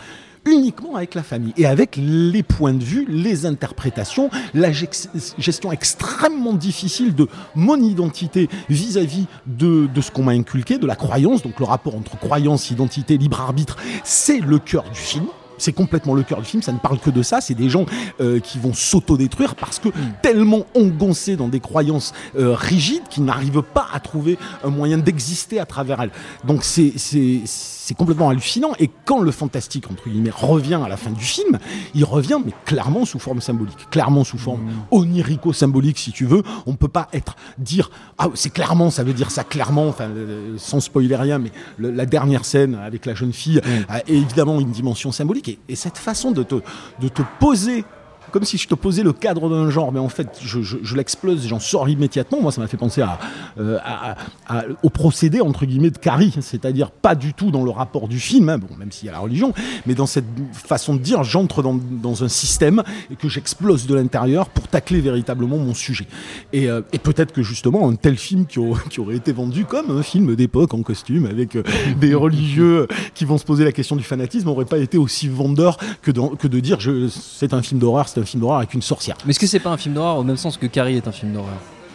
uniquement 0.49 0.97
avec 0.97 1.15
la 1.15 1.23
famille 1.23 1.53
et 1.57 1.67
avec 1.67 1.97
les 1.97 2.43
points 2.43 2.73
de 2.73 2.83
vue, 2.83 3.07
les 3.09 3.47
interprétations, 3.47 4.31
la 4.55 4.73
gestion 4.73 5.73
extrêmement 5.73 6.55
difficile 6.55 7.15
de 7.15 7.29
mon 7.55 7.77
identité 7.77 8.49
vis-à-vis 8.69 9.27
de, 9.47 9.89
de 9.93 10.01
ce 10.01 10.11
qu'on 10.11 10.23
m'a 10.23 10.33
inculqué, 10.33 10.79
de 10.79 10.87
la 10.87 10.97
croyance, 10.97 11.43
donc 11.43 11.59
le 11.59 11.65
rapport 11.65 11.95
entre 11.95 12.19
croyance, 12.19 12.71
identité, 12.71 13.19
libre 13.19 13.41
arbitre, 13.41 13.77
c'est 14.05 14.41
le 14.41 14.59
cœur 14.59 14.85
du 14.85 14.99
film. 14.99 15.27
C'est 15.59 15.73
complètement 15.73 16.15
le 16.15 16.23
cœur 16.23 16.39
du 16.41 16.45
film, 16.47 16.63
ça 16.63 16.73
ne 16.73 16.79
parle 16.79 16.99
que 16.99 17.11
de 17.11 17.23
ça. 17.23 17.41
C'est 17.41 17.55
des 17.55 17.69
gens 17.69 17.85
euh, 18.21 18.41
qui 18.41 18.59
vont 18.59 18.73
s'autodétruire 18.73 19.55
parce 19.55 19.79
que 19.79 19.89
tellement 20.23 20.65
engoncés 20.75 21.37
dans 21.37 21.49
des 21.49 21.61
croyances 21.61 22.13
euh, 22.39 22.55
rigides 22.55 23.07
qu'ils 23.11 23.25
n'arrivent 23.25 23.63
pas 23.63 23.87
à 23.93 24.01
trouver 24.01 24.39
un 24.65 24.71
moyen 24.71 24.99
d'exister 24.99 25.59
à 25.61 25.67
travers 25.67 26.01
elles. 26.01 26.11
Donc 26.47 26.65
c'est 26.65 26.93
c'est 26.97 27.41
c'est 27.45 27.95
complètement 27.95 28.29
hallucinant. 28.29 28.73
Et 28.79 28.91
quand 29.05 29.21
le 29.21 29.31
fantastique 29.31 29.91
entre 29.91 30.09
guillemets 30.09 30.31
revient 30.31 30.81
à 30.85 30.89
la 30.89 30.97
fin 30.97 31.11
du 31.11 31.25
film, 31.25 31.59
il 31.95 32.05
revient 32.05 32.39
mais 32.45 32.53
clairement 32.67 33.05
sous 33.05 33.19
forme 33.19 33.41
symbolique, 33.41 33.89
clairement 33.91 34.25
sous 34.25 34.39
forme 34.39 34.61
onirico-symbolique 34.91 35.99
si 35.99 36.13
tu 36.13 36.25
veux. 36.27 36.43
On 36.67 36.75
peut 36.75 36.89
pas 36.89 37.09
être 37.13 37.37
dire 37.59 37.91
ah 38.19 38.29
c'est 38.35 38.53
clairement 38.53 38.91
ça 38.91 39.05
veut 39.05 39.13
dire 39.15 39.31
ça 39.31 39.45
clairement, 39.45 39.89
enfin 39.89 40.05
euh, 40.05 40.55
sans 40.59 40.81
spoiler 40.81 41.17
rien, 41.17 41.39
mais 41.39 41.51
le- 41.79 41.91
la 41.91 42.07
dernière 42.07 42.45
scène 42.45 42.75
avec 42.75 43.07
la 43.07 43.15
jeune 43.15 43.33
fille 43.33 43.61
a 43.89 44.01
évidemment 44.09 44.61
une 44.61 44.71
dimension 44.71 45.11
symbolique 45.13 45.48
et, 45.49 45.59
et 45.69 45.77
cette 45.77 45.99
façon 45.99 46.31
de 46.31 46.43
te 46.43 47.23
poser 47.41 47.85
comme 48.31 48.45
si 48.45 48.59
je 48.59 48.69
te 48.69 48.75
posais 48.75 49.03
le 49.03 49.13
cadre 49.13 49.49
d'un 49.51 49.71
genre, 49.71 49.93
mais 49.93 49.99
en 50.01 50.09
fait, 50.09 50.29
je, 50.43 50.63
je- 50.63 50.79
je 50.83 50.97
l'explose 50.97 51.47
j'en 51.47 51.61
sors 51.61 51.89
immédiatement. 51.89 52.41
Moi, 52.41 52.53
ça 52.53 52.61
m'a 52.61 52.67
fait 52.67 52.77
penser 52.77 53.03
euh, 53.59 53.79
au 54.83 54.91
procédé, 54.91 55.41
entre 55.41 55.67
guillemets, 55.67 55.91
de 55.91 55.99
Carrie, 55.99 56.35
c'est-à-dire 56.41 56.91
pas 56.91 57.15
du 57.15 57.35
tout 57.35 57.51
dans 57.51 57.65
le 57.65 57.71
rapport 57.71 58.09
du 58.09 58.19
film, 58.21 58.49
hein, 58.49 58.59
bon, 58.59 58.69
même 58.79 58.93
s'il 58.93 59.07
y 59.07 59.09
a 59.09 59.13
la 59.13 59.19
religion, 59.19 59.53
mais 59.87 59.95
dans 59.95 60.07
cette 60.07 60.25
façon 60.53 60.95
de 60.95 61.01
dire, 61.01 61.25
j'entre 61.25 61.63
dans, 61.63 61.79
un 62.25 62.29
système 62.29 62.83
et 63.11 63.17
que 63.17 63.29
j'explose 63.29 63.87
de 63.87 63.95
l'intérieur 63.95 64.49
pour 64.49 64.67
tacler 64.69 65.01
véritablement 65.01 65.57
mon 65.59 65.75
sujet. 65.75 66.07
Et, 66.53 66.69
euh, 66.69 66.81
peut-être 67.03 67.33
que 67.33 67.43
justement, 67.43 67.89
un 67.89 67.95
tel 67.95 68.17
film 68.17 68.47
qui, 68.47 68.59
au- 68.59 68.75
qui 68.91 69.01
aurait 69.01 69.17
été 69.17 69.33
vendu 69.33 69.65
comme 69.65 69.97
un 69.97 70.03
film 70.03 70.35
d'époque 70.35 70.75
en 70.75 70.83
costume, 70.83 71.27
avec 71.27 71.57
euh, 71.57 71.63
des 72.01 72.15
religieux 72.15 72.87
qui 73.15 73.25
vont 73.25 73.39
se 73.39 73.45
poser 73.45 73.65
la 73.65 73.73
question 73.73 73.97
du 73.97 74.03
fanatisme, 74.03 74.47
n'aurait 74.47 74.65
pas 74.65 74.79
été 74.79 74.99
aussi 74.99 75.29
vendeur 75.29 75.79
que, 76.03 76.11
de 76.11 76.61
dire 76.61 76.79
c'est 77.11 77.53
un 77.55 77.63
film 77.63 77.81
d'horreur, 77.81 78.09
c'est 78.19 78.23
un 78.23 78.27
film 78.27 78.41
d'horreur 78.41 78.59
avec 78.59 78.75
une 78.75 78.83
sorcière. 78.83 79.17
Mais 79.25 79.31
est-ce 79.31 79.39
que 79.41 79.47
c'est 79.47 79.61
pas 79.61 79.71
un 79.71 79.77
film 79.77 79.95
d'horreur 79.95 80.19
au 80.19 80.25
même 80.25 80.37
sens 80.37 80.57
que 80.57 80.67
Carrie 80.67 80.97
est 80.97 81.07
un 81.09 81.13
film 81.13 81.33
d'horreur 81.33 81.53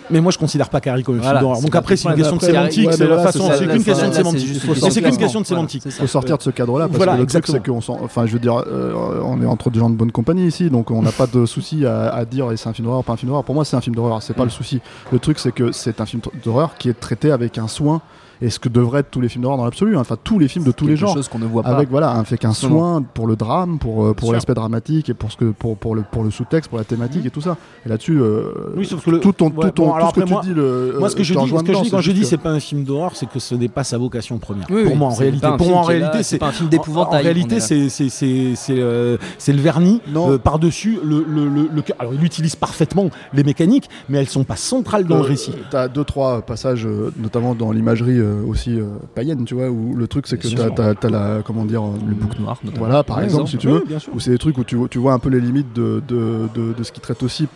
Mais 0.09 0.21
moi, 0.21 0.31
je 0.31 0.37
considère 0.37 0.69
pas 0.69 0.81
Carrie 0.81 1.03
comme 1.03 1.15
un 1.15 1.21
Voilà, 1.21 1.39
film 1.39 1.49
d'horreur. 1.49 1.61
Donc 1.61 1.75
après, 1.75 1.95
c'est 1.95 2.09
une 2.09 2.15
question 2.15 2.35
de 2.37 2.41
sémantique, 2.41 2.89
c'est 2.93 3.07
la 3.07 3.17
façon, 3.19 3.49
c'est 3.57 3.67
qu'une 3.67 3.83
question 3.83 4.09
de 4.09 4.13
sémantique. 4.13 4.49
c'est 4.91 5.01
de 5.01 5.07
qu'une 5.07 5.17
question 5.17 5.41
de 5.41 5.45
sémantique. 5.45 5.83
ça. 5.83 5.91
faut 5.91 6.07
sortir 6.07 6.37
de 6.37 6.43
ce 6.43 6.49
cadre-là 6.49 6.87
parce 6.87 6.97
Voilà, 6.97 7.13
que 7.15 7.21
le 7.21 7.25
truc 7.27 7.47
c'est 7.47 7.65
qu'on 7.65 7.79
enfin 7.79 8.25
je 8.25 8.33
veux 8.33 8.39
dire 8.39 8.55
euh, 8.67 9.21
on 9.23 9.41
est 9.41 9.45
entre 9.45 9.69
des 9.69 9.79
gens 9.79 9.89
de 9.89 9.95
bonne 9.95 10.11
compagnie 10.11 10.47
ici 10.47 10.69
donc 10.69 10.91
on 10.91 11.01
n'a 11.01 11.11
pas 11.11 11.27
de 11.27 11.45
souci 11.45 11.85
à, 11.85 12.09
à 12.09 12.25
dire 12.25 12.51
et 12.51 12.57
c'est 12.57 12.69
un 12.69 12.73
film 12.73 12.87
d'horreur 12.87 13.03
pas 13.03 13.13
un 13.13 13.17
film 13.17 13.29
d'horreur 13.29 13.43
pour 13.43 13.55
moi 13.55 13.65
c'est 13.65 13.75
un 13.75 13.81
film 13.81 13.95
d'horreur 13.95 14.21
c'est 14.21 14.33
pas 14.33 14.43
le 14.43 14.49
souci 14.49 14.81
le 15.11 15.19
truc 15.19 15.39
c'est 15.39 15.51
que 15.51 15.71
c'est 15.71 16.01
un 16.01 16.05
film 16.05 16.21
d'horreur 16.43 16.75
qui 16.77 16.89
est 16.89 16.99
traité 16.99 17.31
avec 17.31 17.57
un 17.57 17.67
soin 17.67 18.01
et 18.45 18.49
ce 18.49 18.59
que 18.59 18.67
devraient 18.69 18.99
être 18.99 19.09
tous 19.09 19.21
les 19.21 19.29
films 19.29 19.43
d'horreur 19.43 19.57
dans 19.57 19.63
l'absolu. 19.65 19.95
hein. 19.95 20.01
Enfin, 20.01 20.17
tous 20.21 20.37
les 20.37 20.47
films 20.49 20.65
de 20.65 20.71
tous 20.73 20.85
les 20.85 20.97
genres. 20.97 21.13
chose 21.13 21.29
qu'on 21.29 21.39
ne 21.39 21.45
voit 21.45 21.63
pas. 21.63 21.69
Avec 21.69 21.89
voilà, 21.89 22.11
avec 22.11 22.43
un 22.43 22.51
soin 22.53 23.01
pour 23.13 23.25
le 23.25 23.35
drame, 23.37 23.79
pour, 23.79 24.05
euh, 24.05 24.13
pour 24.13 24.33
l'aspect 24.33 24.53
dramatique 24.53 25.09
et 25.09 25.13
pour 25.13 25.31
ce 25.31 25.37
que 25.37 25.45
pour, 25.45 25.77
pour 25.77 25.95
le 25.95 26.03
pour 26.11 26.23
le 26.23 26.29
sous-texte, 26.31 26.69
pour 26.69 26.77
la 26.77 26.83
thématique 26.83 27.25
et 27.25 27.29
tout 27.29 27.41
ça. 27.41 27.55
Et 27.85 27.89
là-dessus, 27.89 28.19
euh, 28.19 28.51
Oui, 28.75 28.85
sauf 28.85 29.03
que 29.05 29.11
le- 29.11 29.19
tout 29.21 29.31
ton, 29.31 29.45
Ouais, 29.51 29.65
tout 29.69 29.83
ton- 29.83 29.87
bon, 29.87 29.93
tout 29.99 30.07
ce 30.07 30.19
que 30.21 30.25
tu 30.41 30.47
dis, 30.49 30.53
le, 30.53 30.95
Moi, 30.99 31.09
ce 31.09 31.15
que 31.15 31.23
je 31.23 31.33
dis, 31.33 31.39
ce 31.39 31.63
que 31.63 31.73
je 31.73 31.81
dis 31.83 31.89
quand 31.91 32.01
je 32.01 32.11
dis 32.11 32.19
que- 32.21 32.25
c'est 32.27 32.37
pas 32.37 32.49
un 32.51 32.59
film 32.59 32.83
d'horreur, 32.83 33.15
c'est 33.15 33.29
que 33.29 33.39
ce 33.39 33.55
n'est 33.55 33.69
pas 33.69 33.83
sa 33.85 33.97
vocation 33.97 34.37
première. 34.39 34.67
Oui, 34.69 34.83
pour 34.83 34.95
moi, 34.97 35.07
en 35.07 35.13
réalité, 35.15 35.47
pour 35.57 35.67
moi, 35.69 35.79
en 35.79 35.83
réalité, 35.83 36.21
c'est 36.23 36.37
pas 36.37 36.47
un 36.47 36.51
film 36.51 36.69
d'épouvantail, 36.69 37.21
En 37.21 37.23
réalité, 37.23 37.55
là. 37.55 37.61
c'est 37.61 37.87
c'est 37.89 38.09
c'est 38.09 38.53
c'est 38.55 38.75
euh, 38.77 39.17
c'est 39.37 39.53
le 39.53 39.61
vernis 39.61 40.01
Non. 40.11 40.31
euh, 40.31 40.37
par 40.37 40.59
dessus 40.59 40.99
le 41.03 41.23
le 41.27 41.83
Alors, 41.99 42.13
il 42.13 42.23
utilise 42.23 42.55
parfaitement 42.55 43.09
les 43.33 43.43
mécaniques, 43.43 43.89
mais 44.09 44.17
elles 44.17 44.27
sont 44.29 44.43
pas 44.43 44.55
centrales 44.57 45.05
dans 45.05 45.15
le 45.17 45.21
récit. 45.21 45.53
T'as 45.71 45.87
deux 45.87 46.03
trois 46.03 46.41
passages, 46.41 46.87
notamment 47.17 47.55
dans 47.55 47.71
l'imagerie 47.71 48.19
aussi 48.45 48.79
euh, 48.79 48.85
païenne, 49.15 49.45
tu 49.45 49.53
vois, 49.55 49.69
où 49.69 49.95
le 49.95 50.07
truc 50.07 50.27
c'est 50.27 50.37
que 50.37 50.47
t'as 50.93 51.09
la 51.09 51.41
comment 51.45 51.65
dire 51.65 51.83
euh, 51.83 51.93
Le 52.07 52.15
bouc 52.15 52.39
noir, 52.39 52.57
notamment. 52.63 52.85
Voilà, 52.85 53.03
par 53.03 53.17
Ouais, 53.17 53.25
exemple, 53.25 53.49
si 53.49 53.57
tu 53.57 53.67
Oui, 53.67 53.79
veux, 53.87 53.99
sûr. 53.99 54.13
où 54.15 54.19
c'est 54.19 54.31
des 54.31 54.37
trucs 54.37 54.57
où 54.57 54.63
tu, 54.63 54.75
vois- 54.75 54.87
tu 54.87 54.97
vois 54.99 55.13
un 55.13 55.19
peu 55.19 55.29
les 55.29 55.39
limites 55.41 55.73
de, 55.73 56.01
de, 56.07 56.47
de, 56.55 56.73
de 56.73 56.83
ce 56.83 56.91
qu'il 56.91 57.01
traite 57.01 57.23
aussi 57.23 57.47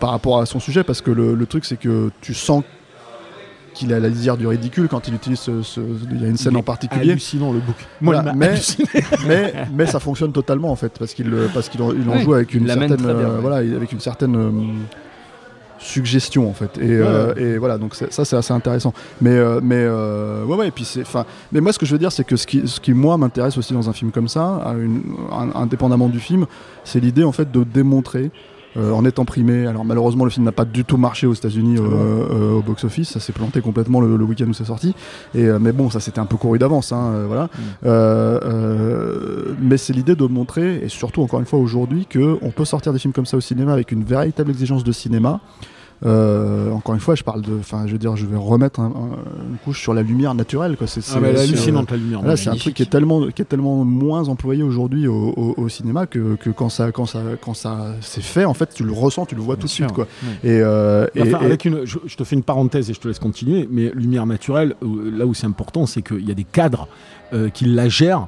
par 0.00 0.10
rapport 0.10 0.40
à 0.40 0.46
son 0.46 0.60
sujet, 0.60 0.82
parce 0.84 1.00
que 1.00 1.10
le, 1.10 1.34
le 1.34 1.46
truc 1.46 1.64
c'est 1.64 1.76
que 1.78 2.10
tu 2.20 2.34
sens 2.34 2.62
qu'il 3.74 3.92
a 3.92 3.98
la 3.98 4.08
lisière 4.08 4.36
du 4.36 4.46
ridicule 4.46 4.86
quand 4.88 5.08
il 5.08 5.14
utilise 5.14 5.40
ce, 5.40 5.62
ce- 5.62 5.80
il 6.12 6.22
y 6.22 6.24
a 6.24 6.28
une 6.28 6.36
scène 6.36 6.52
Il 6.52 6.58
en 6.58 6.62
particulier 6.62 7.10
Hallucinant 7.10 7.52
le 7.52 7.60
Voilà, 8.00 8.22
m'a 8.22 8.32
mais- 8.32 8.54
mais, 9.26 9.52
mais 9.72 9.86
ça 9.86 9.98
fonctionne 9.98 10.30
totalement 10.32 10.70
en 10.70 10.76
fait 10.76 10.92
parce 10.98 11.12
qu'il 11.12 11.32
euh, 11.34 11.48
parce 11.52 11.68
qu'il 11.68 11.82
en, 11.82 11.90
il 11.90 12.08
en 12.08 12.12
Oui, 12.14 12.22
joue 12.22 12.34
avec 12.34 12.54
une 12.54 12.68
certaine 12.68 13.04
euh, 13.04 13.34
ouais. 13.34 13.40
voilà 13.40 13.56
avec 13.56 13.90
une 13.90 13.98
certaine 14.00 14.36
euh, 14.36 14.50
suggestion 15.78 16.48
en 16.48 16.52
fait. 16.52 16.78
Et, 16.78 16.82
euh, 16.90 17.34
et 17.36 17.58
voilà 17.58 17.78
donc 17.78 17.94
ça 17.94 18.24
c'est 18.24 18.36
assez 18.36 18.52
intéressant. 18.52 18.92
Mais 19.20 19.30
euh, 19.30 19.60
mais 19.62 19.76
euh, 19.78 20.44
ouais 20.44 20.56
ouais 20.56 20.68
et 20.68 20.70
puis 20.70 20.84
c'est 20.84 21.02
enfin 21.02 21.24
mais 21.52 21.60
moi 21.60 21.72
ce 21.72 21.78
que 21.78 21.86
je 21.86 21.92
veux 21.92 21.98
dire 21.98 22.12
c'est 22.12 22.24
que 22.24 22.36
ce 22.36 22.46
qui 22.46 22.66
ce 22.66 22.80
qui 22.80 22.92
moi 22.94 23.16
m'intéresse 23.18 23.58
aussi 23.58 23.72
dans 23.72 23.88
un 23.88 23.92
film 23.92 24.10
comme 24.10 24.28
ça 24.28 24.56
à 24.64 24.72
une- 24.74 25.02
un- 25.32 25.60
indépendamment 25.60 26.08
du 26.08 26.20
film 26.20 26.46
c'est 26.84 27.00
l'idée 27.00 27.24
en 27.24 27.32
fait 27.32 27.50
de 27.50 27.64
démontrer 27.64 28.30
euh, 28.76 28.92
en 28.92 29.04
étant 29.04 29.24
primé. 29.24 29.66
Alors 29.66 29.84
malheureusement 29.84 30.24
le 30.24 30.30
film 30.30 30.44
n'a 30.44 30.52
pas 30.52 30.64
du 30.64 30.84
tout 30.84 30.96
marché 30.96 31.26
aux 31.26 31.34
États-Unis 31.34 31.78
euh, 31.78 31.82
euh, 31.82 32.52
au 32.52 32.62
box-office, 32.62 33.10
ça 33.10 33.20
s'est 33.20 33.32
planté 33.32 33.60
complètement 33.60 34.00
le, 34.00 34.16
le 34.16 34.24
week-end 34.24 34.46
où 34.48 34.54
c'est 34.54 34.64
sorti. 34.64 34.94
Et 35.34 35.44
euh, 35.44 35.58
mais 35.60 35.72
bon, 35.72 35.90
ça 35.90 36.00
c'était 36.00 36.20
un 36.20 36.26
peu 36.26 36.36
couru 36.36 36.58
d'avance, 36.58 36.92
hein, 36.92 37.12
euh, 37.14 37.24
voilà. 37.26 37.48
Euh, 37.84 38.40
euh, 38.42 39.54
mais 39.60 39.76
c'est 39.76 39.92
l'idée 39.92 40.16
de 40.16 40.24
montrer, 40.26 40.80
et 40.84 40.88
surtout 40.88 41.22
encore 41.22 41.40
une 41.40 41.46
fois 41.46 41.58
aujourd'hui, 41.58 42.06
que 42.06 42.38
on 42.42 42.50
peut 42.50 42.64
sortir 42.64 42.92
des 42.92 42.98
films 42.98 43.12
comme 43.12 43.26
ça 43.26 43.36
au 43.36 43.40
cinéma 43.40 43.72
avec 43.72 43.92
une 43.92 44.04
véritable 44.04 44.50
exigence 44.50 44.84
de 44.84 44.92
cinéma. 44.92 45.40
Euh, 46.04 46.70
encore 46.72 46.94
une 46.94 47.00
fois, 47.00 47.14
je 47.14 47.22
parle 47.24 47.40
de, 47.42 47.52
enfin, 47.58 47.86
je 47.86 47.92
veux 47.92 47.98
dire, 47.98 48.14
je 48.16 48.26
vais 48.26 48.36
remettre 48.36 48.80
un- 48.80 48.86
un- 48.86 49.48
une 49.50 49.56
couche 49.64 49.80
sur 49.80 49.94
la 49.94 50.02
lumière 50.02 50.34
naturelle, 50.34 50.76
quoi. 50.76 50.86
C'est 50.86 51.00
Ah, 51.14 51.20
la 51.20 51.32
lumière. 51.96 52.22
Là, 52.22 52.36
c'est 52.36 52.50
un 52.50 52.56
truc 52.56 52.74
qui 52.74 52.82
est 52.82 52.90
tellement, 52.90 53.26
qui 53.28 53.40
est 53.42 53.46
tellement 53.46 53.84
moins 53.84 54.28
employé 54.28 54.62
aujourd'hui 54.62 55.06
au, 55.08 55.32
au- 55.36 55.54
au 55.56 55.68
cinéma 55.68 56.06
que, 56.06 56.36
que 56.36 56.50
quand 56.50 56.68
ça, 56.68 56.92
quand 56.92 57.06
ça, 57.06 57.20
quand 57.40 57.54
ça 57.54 57.94
s'est 58.00 58.20
fait, 58.20 58.44
en 58.44 58.54
fait, 58.54 58.70
tu 58.74 58.84
le 58.84 58.92
ressens, 58.92 59.26
tu 59.26 59.34
le 59.34 59.40
vois 59.40 59.56
tout 59.56 59.66
de 59.66 59.70
suite, 59.72 59.92
quoi. 59.92 60.06
ouais. 60.44 60.50
Et, 60.50 60.60
euh, 60.60 61.06
et- 61.14 61.22
enfin, 61.22 61.40
et- 61.40 61.46
avec 61.46 61.64
une, 61.64 61.84
je, 61.86 61.98
je 62.04 62.16
te 62.16 62.24
fais 62.24 62.36
une 62.36 62.42
parenthèse 62.42 62.90
et 62.90 62.94
je 62.94 63.00
te 63.00 63.08
laisse 63.08 63.18
continuer, 63.18 63.66
mais 63.70 63.90
lumière 63.94 64.26
naturelle, 64.26 64.74
là 64.82 65.26
où 65.26 65.32
c'est 65.34 65.46
important, 65.46 65.86
c'est 65.86 66.02
qu'il 66.02 66.26
y 66.26 66.30
a 66.30 66.34
des 66.34 66.44
cadres 66.44 66.86
euh, 67.32 67.48
qui 67.48 67.64
la 67.64 67.88
gèrent. 67.88 68.26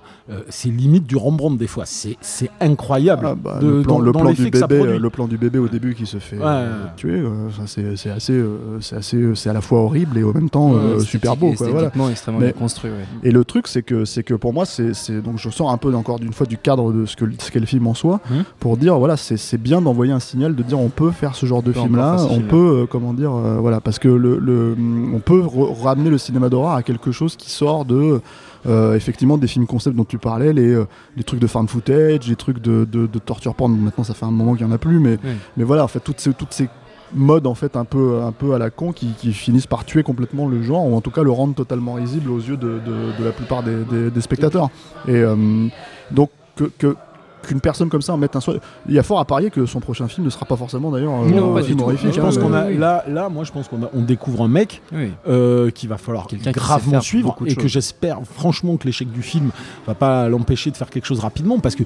c'est 0.48 0.70
limite 0.70 1.06
du 1.06 1.14
Rembrandt 1.16 1.56
des 1.56 1.68
fois. 1.68 1.84
C'est 1.86 2.16
incroyable. 2.60 3.26
Ah, 3.30 3.34
bah, 3.36 3.58
de- 3.60 3.68
le 3.68 3.82
plan, 3.82 3.94
dans- 3.98 4.00
le 4.00 4.10
dans 4.12 4.18
plan 4.20 4.30
l'effet 4.30 4.44
du 4.46 4.50
bébé, 4.50 4.78
produit. 4.78 4.98
le 4.98 5.10
plan 5.10 5.28
du 5.28 5.38
bébé 5.38 5.58
au 5.60 5.68
début 5.68 5.94
qui 5.94 6.04
se 6.06 6.16
fait 6.18 6.36
Ouais. 6.38 6.64
tuer, 6.96 7.22
ça, 7.56 7.65
c'est 7.66 7.96
c'est 7.96 8.10
assez, 8.10 8.32
euh, 8.32 8.78
c'est 8.80 8.96
assez, 8.96 9.16
euh, 9.16 9.34
c'est 9.34 9.50
à 9.50 9.52
la 9.52 9.60
fois 9.60 9.80
horrible 9.80 10.18
et 10.18 10.24
en 10.24 10.32
même 10.32 10.48
temps 10.50 10.74
euh, 10.74 10.94
Ouais, 10.96 11.00
super 11.04 11.36
beau, 11.36 11.52
quoi. 11.52 11.68
Voilà. 11.68 11.90
Extrêmement 12.10 12.40
Mais- 12.40 12.52
bien 12.52 12.60
construit. 12.60 12.90
ouais. 12.90 13.04
Et 13.22 13.30
le 13.30 13.44
truc, 13.44 13.68
c'est 13.68 13.82
que, 13.82 14.04
c'est 14.04 14.22
que 14.22 14.34
pour 14.34 14.52
moi, 14.52 14.64
c'est, 14.66 14.92
donc 15.22 15.38
je 15.38 15.50
sors 15.50 15.70
un 15.70 15.76
peu 15.76 15.94
encore 15.94 16.18
d'une 16.18 16.32
fois 16.32 16.46
du 16.46 16.58
cadre 16.58 16.92
de 16.92 17.06
ce 17.06 17.16
que 17.16 17.24
ce 17.38 17.50
qu'est 17.50 17.60
le 17.60 17.66
film 17.66 17.86
en 17.86 17.94
soi, 17.94 18.20
Mhm. 18.30 18.44
pour 18.60 18.76
dire 18.76 18.98
voilà, 18.98 19.16
c'est, 19.16 19.58
bien 19.60 19.80
d'envoyer 19.82 20.12
un 20.12 20.20
signal, 20.20 20.54
de 20.54 20.62
dire 20.62 20.78
on 20.78 20.88
peut 20.88 21.10
faire 21.10 21.34
ce 21.34 21.46
genre 21.46 21.62
de 21.62 21.72
film 21.72 21.96
là, 21.96 22.16
on 22.30 22.40
peut, 22.40 22.86
comment 22.90 23.12
dire, 23.12 23.30
voilà, 23.32 23.80
parce 23.80 23.98
que 23.98 24.08
le, 24.08 24.38
le- 24.38 24.76
on 25.14 25.18
peut 25.20 25.42
ramener 25.82 26.10
le 26.10 26.18
cinéma 26.18 26.48
d'horreur 26.48 26.72
à 26.72 26.82
quelque 26.82 27.12
chose 27.12 27.36
qui 27.36 27.50
sort 27.50 27.84
de 27.84 28.20
euh, 28.66 28.96
effectivement 28.96 29.38
des 29.38 29.46
films 29.46 29.66
concept 29.66 29.94
dont 29.94 30.04
tu 30.04 30.18
parlais, 30.18 30.52
les, 30.52 30.72
euh, 30.72 30.86
les 31.16 31.22
trucs 31.22 31.38
de 31.38 31.46
found 31.46 31.68
footage, 31.70 32.26
les 32.28 32.34
trucs 32.34 32.60
de, 32.60 32.84
de, 32.90 33.06
de 33.06 33.18
torture 33.20 33.54
porn. 33.54 33.70
Maintenant, 33.76 34.02
ça 34.02 34.12
fait 34.12 34.24
un 34.24 34.32
moment 34.32 34.54
qu'il 34.56 34.66
n'y 34.66 34.72
en 34.72 34.74
a 34.74 34.78
plus, 34.78 34.98
mais, 34.98 35.18
Oui. 35.22 35.30
mais 35.56 35.62
voilà, 35.62 35.84
en 35.84 35.88
fait, 35.88 36.00
toutes 36.00 36.18
ces, 36.18 36.32
toutes 36.32 36.52
ces 36.52 36.68
modes 37.14 37.46
en 37.46 37.54
fait 37.54 37.76
un 37.76 37.84
peu 37.84 38.20
un 38.22 38.32
peu 38.32 38.54
à 38.54 38.58
la 38.58 38.70
con 38.70 38.92
qui, 38.92 39.08
qui 39.18 39.32
finissent 39.32 39.66
par 39.66 39.84
tuer 39.84 40.02
complètement 40.02 40.46
le 40.48 40.62
genre 40.62 40.84
ou 40.86 40.96
en 40.96 41.00
tout 41.00 41.10
cas 41.10 41.22
le 41.22 41.30
rendre 41.30 41.54
totalement 41.54 41.94
risible 41.94 42.30
aux 42.30 42.38
yeux 42.40 42.56
de, 42.56 42.80
de- 42.84 43.18
de 43.18 43.24
la 43.24 43.30
plupart 43.32 43.62
des, 43.62 43.84
des- 43.84 44.10
des 44.10 44.20
spectateurs 44.20 44.68
et 45.06 45.12
euh, 45.14 45.66
donc 46.10 46.30
que, 46.56 46.64
que- 46.78 46.96
qu'une 47.42 47.60
personne 47.60 47.88
comme 47.88 48.02
ça 48.02 48.12
en 48.12 48.16
mette 48.16 48.34
un 48.34 48.40
soin 48.40 48.54
il 48.88 48.94
y 48.94 48.98
a 48.98 49.04
fort 49.04 49.20
à 49.20 49.24
parier 49.24 49.50
que 49.50 49.66
son 49.66 49.78
prochain 49.78 50.08
film 50.08 50.24
ne 50.24 50.30
sera 50.30 50.46
pas 50.46 50.56
forcément 50.56 50.90
d'ailleurs 50.90 51.12
euh, 51.22 51.28
Non, 51.30 51.52
un 51.52 51.54
pas 51.54 51.60
du 51.60 51.66
film 51.68 51.78
tout. 51.78 51.84
horrifique 51.84 52.12
Je 52.12 52.20
hein, 52.20 52.24
pense 52.24 52.38
mais- 52.38 52.42
qu'on 52.42 52.52
a 52.52 52.66
oui. 52.66 52.76
là, 52.76 53.04
là, 53.08 53.28
moi, 53.28 53.44
je 53.44 53.52
pense 53.52 53.68
qu'on 53.68 53.84
a- 53.84 53.90
on 53.94 54.02
découvre 54.02 54.42
un 54.42 54.48
mec 54.48 54.82
Oui. 54.92 55.12
euh, 55.28 55.70
qu'il 55.70 55.88
va 55.88 55.96
falloir 55.98 56.26
qui 56.26 56.36
gravement 56.38 57.00
suivre 57.00 57.36
et 57.46 57.54
que 57.54 57.68
j'espère 57.68 58.18
franchement 58.24 58.76
que 58.78 58.84
l'échec 58.86 59.10
du 59.12 59.22
film 59.22 59.50
va 59.86 59.94
pas 59.94 60.28
l'empêcher 60.28 60.72
de 60.72 60.76
faire 60.76 60.90
quelque 60.90 61.06
chose 61.06 61.20
rapidement 61.20 61.60
parce 61.60 61.76
que 61.76 61.84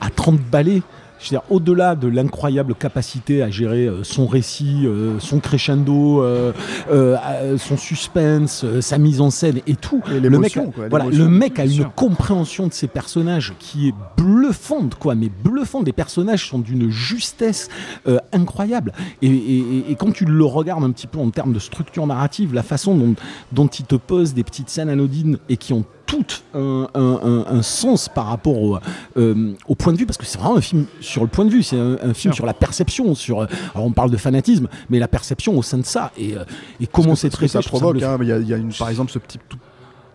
à 0.00 0.10
30 0.10 0.38
balais 0.38 0.82
je 1.20 1.26
veux 1.26 1.30
dire, 1.30 1.42
au-delà 1.50 1.94
de 1.96 2.08
l'incroyable 2.08 2.74
capacité 2.74 3.42
à 3.42 3.50
gérer 3.50 3.86
euh, 3.86 4.02
son 4.04 4.26
récit, 4.26 4.86
euh, 4.86 5.18
son 5.18 5.38
crescendo, 5.38 6.22
euh, 6.22 6.52
son 7.58 7.76
suspense, 7.76 8.64
sa 8.80 8.98
mise 8.98 9.20
en 9.20 9.30
scène 9.30 9.60
et 9.66 9.74
tout, 9.76 10.02
Et 10.10 10.18
le 10.20 10.30
mec, 10.38 10.56
a- 10.56 10.62
quoi, 10.66 10.88
voilà, 10.88 11.04
l'émotion, 11.06 11.24
le 11.24 11.30
mec 11.30 11.58
a 11.58 11.64
bien 11.64 11.72
une 11.72 11.80
sûr. 11.82 11.94
compréhension 11.94 12.66
de 12.68 12.72
ses 12.72 12.88
personnages 12.88 13.54
qui 13.58 13.88
est 13.88 13.94
bluffante, 14.16 14.94
quoi, 14.96 15.14
mais 15.14 15.28
bluffante. 15.28 15.86
Les 15.86 15.92
personnages 15.92 16.48
sont 16.48 16.58
d'une 16.58 16.90
justesse 16.90 17.68
incroyable. 18.32 18.92
Et, 19.22 19.28
et- 19.28 19.90
et 19.90 19.94
quand 19.94 20.12
tu 20.12 20.24
le 20.24 20.44
regardes 20.44 20.84
un 20.84 20.90
petit 20.90 21.06
peu 21.06 21.18
en 21.18 21.30
termes 21.30 21.52
de 21.52 21.58
structure 21.58 22.06
narrative, 22.06 22.54
la 22.54 22.62
façon 22.62 22.94
dont, 22.96 23.14
dont 23.52 23.66
il 23.66 23.84
te 23.84 23.94
pose 23.96 24.34
des 24.34 24.44
petites 24.44 24.70
scènes 24.70 24.88
anodines 24.88 25.38
et 25.48 25.56
qui 25.56 25.72
ont 25.72 25.84
toutes 26.10 26.42
un, 26.54 26.88
un- 26.92 27.20
un- 27.22 27.44
un 27.58 27.62
sens 27.62 28.08
par 28.08 28.26
rapport 28.26 28.60
au, 28.60 28.78
euh, 29.16 29.52
au 29.68 29.76
point 29.76 29.92
de 29.92 29.98
vue, 29.98 30.06
parce 30.06 30.16
que 30.18 30.26
c'est 30.26 30.38
vraiment 30.38 30.56
un 30.56 30.60
film 30.60 30.86
sur 31.00 31.22
le 31.22 31.28
point 31.28 31.44
de 31.44 31.50
vue, 31.50 31.62
c'est 31.62 31.78
un, 31.78 31.98
un 32.02 32.14
film 32.14 32.34
sur 32.34 32.46
la 32.46 32.52
perception, 32.54 33.14
sur, 33.14 33.42
alors 33.42 33.86
on 33.86 33.92
parle 33.92 34.10
de 34.10 34.16
fanatisme, 34.16 34.66
mais 34.88 34.98
la 34.98 35.06
perception 35.06 35.56
au 35.56 35.62
sein 35.62 35.78
de 35.78 35.84
ça, 35.86 36.10
et, 36.18 36.36
euh, 36.36 36.42
et 36.80 36.88
comment 36.88 37.14
c'est 37.14 37.30
traité. 37.30 37.52
ça 37.52 37.62
provoque 37.62 38.02
hein, 38.02 38.18
il 38.20 38.26
y 38.28 38.32
a, 38.32 38.38
il 38.38 38.48
y 38.48 38.52
a 38.52 38.56
une, 38.56 38.72
par 38.72 38.88
exemple 38.88 39.12
ce 39.12 39.20
petit 39.20 39.38
tout 39.48 39.56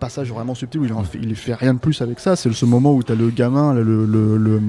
passage 0.02 0.30
vraiment 0.34 0.54
subtil 0.54 0.82
où 0.82 0.86
il, 0.86 0.92
en 0.92 1.04
fait, 1.06 1.18
il 1.22 1.34
fait 1.38 1.54
rien 1.54 1.74
de 1.74 1.80
plus 1.80 2.02
avec 2.02 2.20
ça 2.20 2.36
c'est 2.36 2.52
ce 2.52 2.66
moment 2.66 2.94
où 2.94 3.02
tu 3.02 3.14
as 3.14 3.16
le 3.16 3.30
gamin 3.30 3.74
le, 3.74 3.82
le, 3.82 4.06
le- 4.06 4.38
le- 4.38 4.62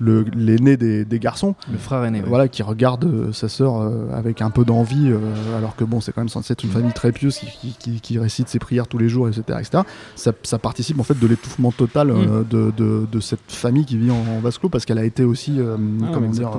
l'aîné 0.00 0.76
des, 0.76 1.04
des 1.04 1.18
garçons 1.18 1.54
Le 1.70 1.78
frère 1.78 2.04
aîné. 2.04 2.20
ouais. 2.20 2.28
voilà, 2.28 2.48
qui 2.48 2.62
regarde 2.62 3.04
euh, 3.04 3.32
sa 3.32 3.48
sœur 3.48 3.80
euh, 3.80 4.06
avec 4.12 4.42
un 4.42 4.50
peu 4.50 4.64
d'envie, 4.64 5.10
euh, 5.10 5.18
alors 5.56 5.76
que 5.76 5.84
bon, 5.84 6.00
c'est 6.00 6.12
quand 6.12 6.20
même 6.20 6.28
censé 6.28 6.52
être 6.52 6.64
une 6.64 6.70
famille 6.70 6.92
très 6.92 7.12
pieuse 7.12 7.38
qui, 7.38 7.46
qui, 7.46 7.74
qui- 7.78 8.00
qui 8.00 8.18
récite 8.18 8.48
ses 8.48 8.58
prières 8.58 8.86
tous 8.86 8.98
les 8.98 9.08
jours, 9.08 9.28
etc. 9.28 9.42
etc. 9.60 9.82
Ça, 10.16 10.32
ça 10.42 10.58
participe 10.58 10.98
en 11.00 11.04
fait 11.04 11.18
de 11.18 11.26
l'étouffement 11.26 11.72
total 11.72 12.10
euh, 12.10 12.42
de, 12.48 12.72
de, 12.76 13.06
de 13.10 13.20
cette 13.20 13.40
famille 13.48 13.84
qui 13.84 13.96
vit 13.96 14.10
en, 14.10 14.16
en 14.36 14.40
vase 14.40 14.58
clos 14.58 14.68
parce 14.68 14.84
qu'elle 14.84 14.98
a 14.98 15.04
été 15.04 15.24
aussi, 15.24 15.58
Ah, 15.60 16.06
comment 16.12 16.28
dire, 16.30 16.50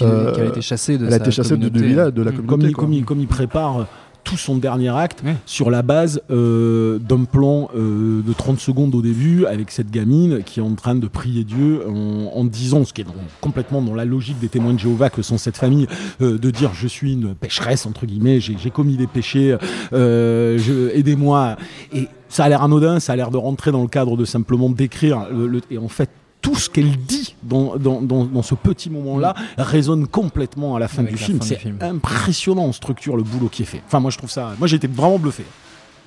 a 0.00 0.44
été 0.44 0.60
chassé 0.60 0.98
de 0.98 1.06
elle 1.06 1.14
a 1.14 1.16
sa 1.16 1.22
été 1.24 1.30
chassée 1.30 1.56
de, 1.56 1.68
communauté. 1.68 1.86
village, 1.86 2.12
de 2.14 2.22
la 2.22 2.30
Mm. 2.32 2.34
comme 2.36 2.46
communauté. 2.46 2.70
il, 2.70 2.76
comme 2.76 2.92
il- 2.92 3.04
comme 3.04 3.20
il 3.20 3.26
prépare 3.28 3.86
tout 4.28 4.36
son 4.36 4.58
dernier 4.58 4.90
acte 4.94 5.22
Ouais. 5.24 5.34
sur 5.46 5.70
la 5.70 5.80
base 5.80 6.20
euh, 6.30 6.98
d'un 6.98 7.24
plan 7.24 7.70
euh, 7.74 8.20
de 8.22 8.32
30 8.34 8.60
secondes 8.60 8.94
au 8.94 9.00
début 9.00 9.46
avec 9.46 9.70
cette 9.70 9.90
gamine 9.90 10.42
qui 10.44 10.60
est 10.60 10.62
en 10.62 10.74
train 10.74 10.94
de 10.94 11.06
prier 11.06 11.44
Dieu 11.44 11.82
en, 11.88 12.30
en 12.38 12.44
disant, 12.44 12.84
ce 12.84 12.92
qui 12.92 13.00
est 13.00 13.04
dans- 13.04 13.14
complètement 13.40 13.80
dans 13.80 13.94
la 13.94 14.04
logique 14.04 14.38
des 14.38 14.48
témoins 14.48 14.74
de 14.74 14.78
Jéhovah 14.78 15.08
que 15.08 15.22
sont 15.22 15.38
cette 15.38 15.56
famille, 15.56 15.86
euh, 16.20 16.36
de 16.38 16.50
dire 16.50 16.72
je 16.74 16.86
suis 16.86 17.14
une 17.14 17.34
pécheresse, 17.34 17.86
entre 17.86 18.04
guillemets, 18.04 18.38
j'ai 18.40 18.56
j'ai 18.62 18.70
commis 18.70 18.96
des 18.96 19.06
péchés, 19.06 19.56
euh, 19.92 20.90
aidez-moi. 20.94 21.56
Et 21.92 22.08
ça 22.28 22.44
a 22.44 22.48
l'air 22.48 22.62
anodin, 22.62 23.00
ça 23.00 23.14
a 23.14 23.16
l'air 23.16 23.30
de 23.30 23.36
rentrer 23.38 23.72
dans 23.72 23.82
le 23.82 23.88
cadre 23.88 24.16
de 24.16 24.24
simplement 24.24 24.68
décrire. 24.68 25.26
Le, 25.32 25.46
le- 25.46 25.60
et 25.70 25.78
en 25.78 25.88
fait, 25.88 26.10
tout 26.42 26.54
ce 26.56 26.68
qu'elle 26.70 26.96
dit 26.96 27.27
dans, 27.42 27.76
dans, 27.76 28.00
dans, 28.00 28.24
dans 28.24 28.42
ce 28.42 28.54
petit 28.54 28.90
moment-là 28.90 29.34
résonne 29.56 30.06
complètement 30.06 30.76
à 30.76 30.78
la 30.78 30.88
fin 30.88 31.02
Avec 31.02 31.14
du 31.14 31.20
la 31.20 31.26
film. 31.26 31.38
C'est 31.42 31.60
impressionnant 31.80 32.64
en 32.64 32.72
structure 32.72 33.16
le 33.16 33.22
boulot 33.22 33.48
qui 33.48 33.62
est 33.62 33.66
fait. 33.66 33.82
Enfin, 33.86 34.00
moi 34.00 34.10
je 34.10 34.18
trouve 34.18 34.30
ça. 34.30 34.52
Moi 34.58 34.68
j'ai 34.68 34.76
été 34.76 34.86
vraiment 34.86 35.18
bluffé. 35.18 35.44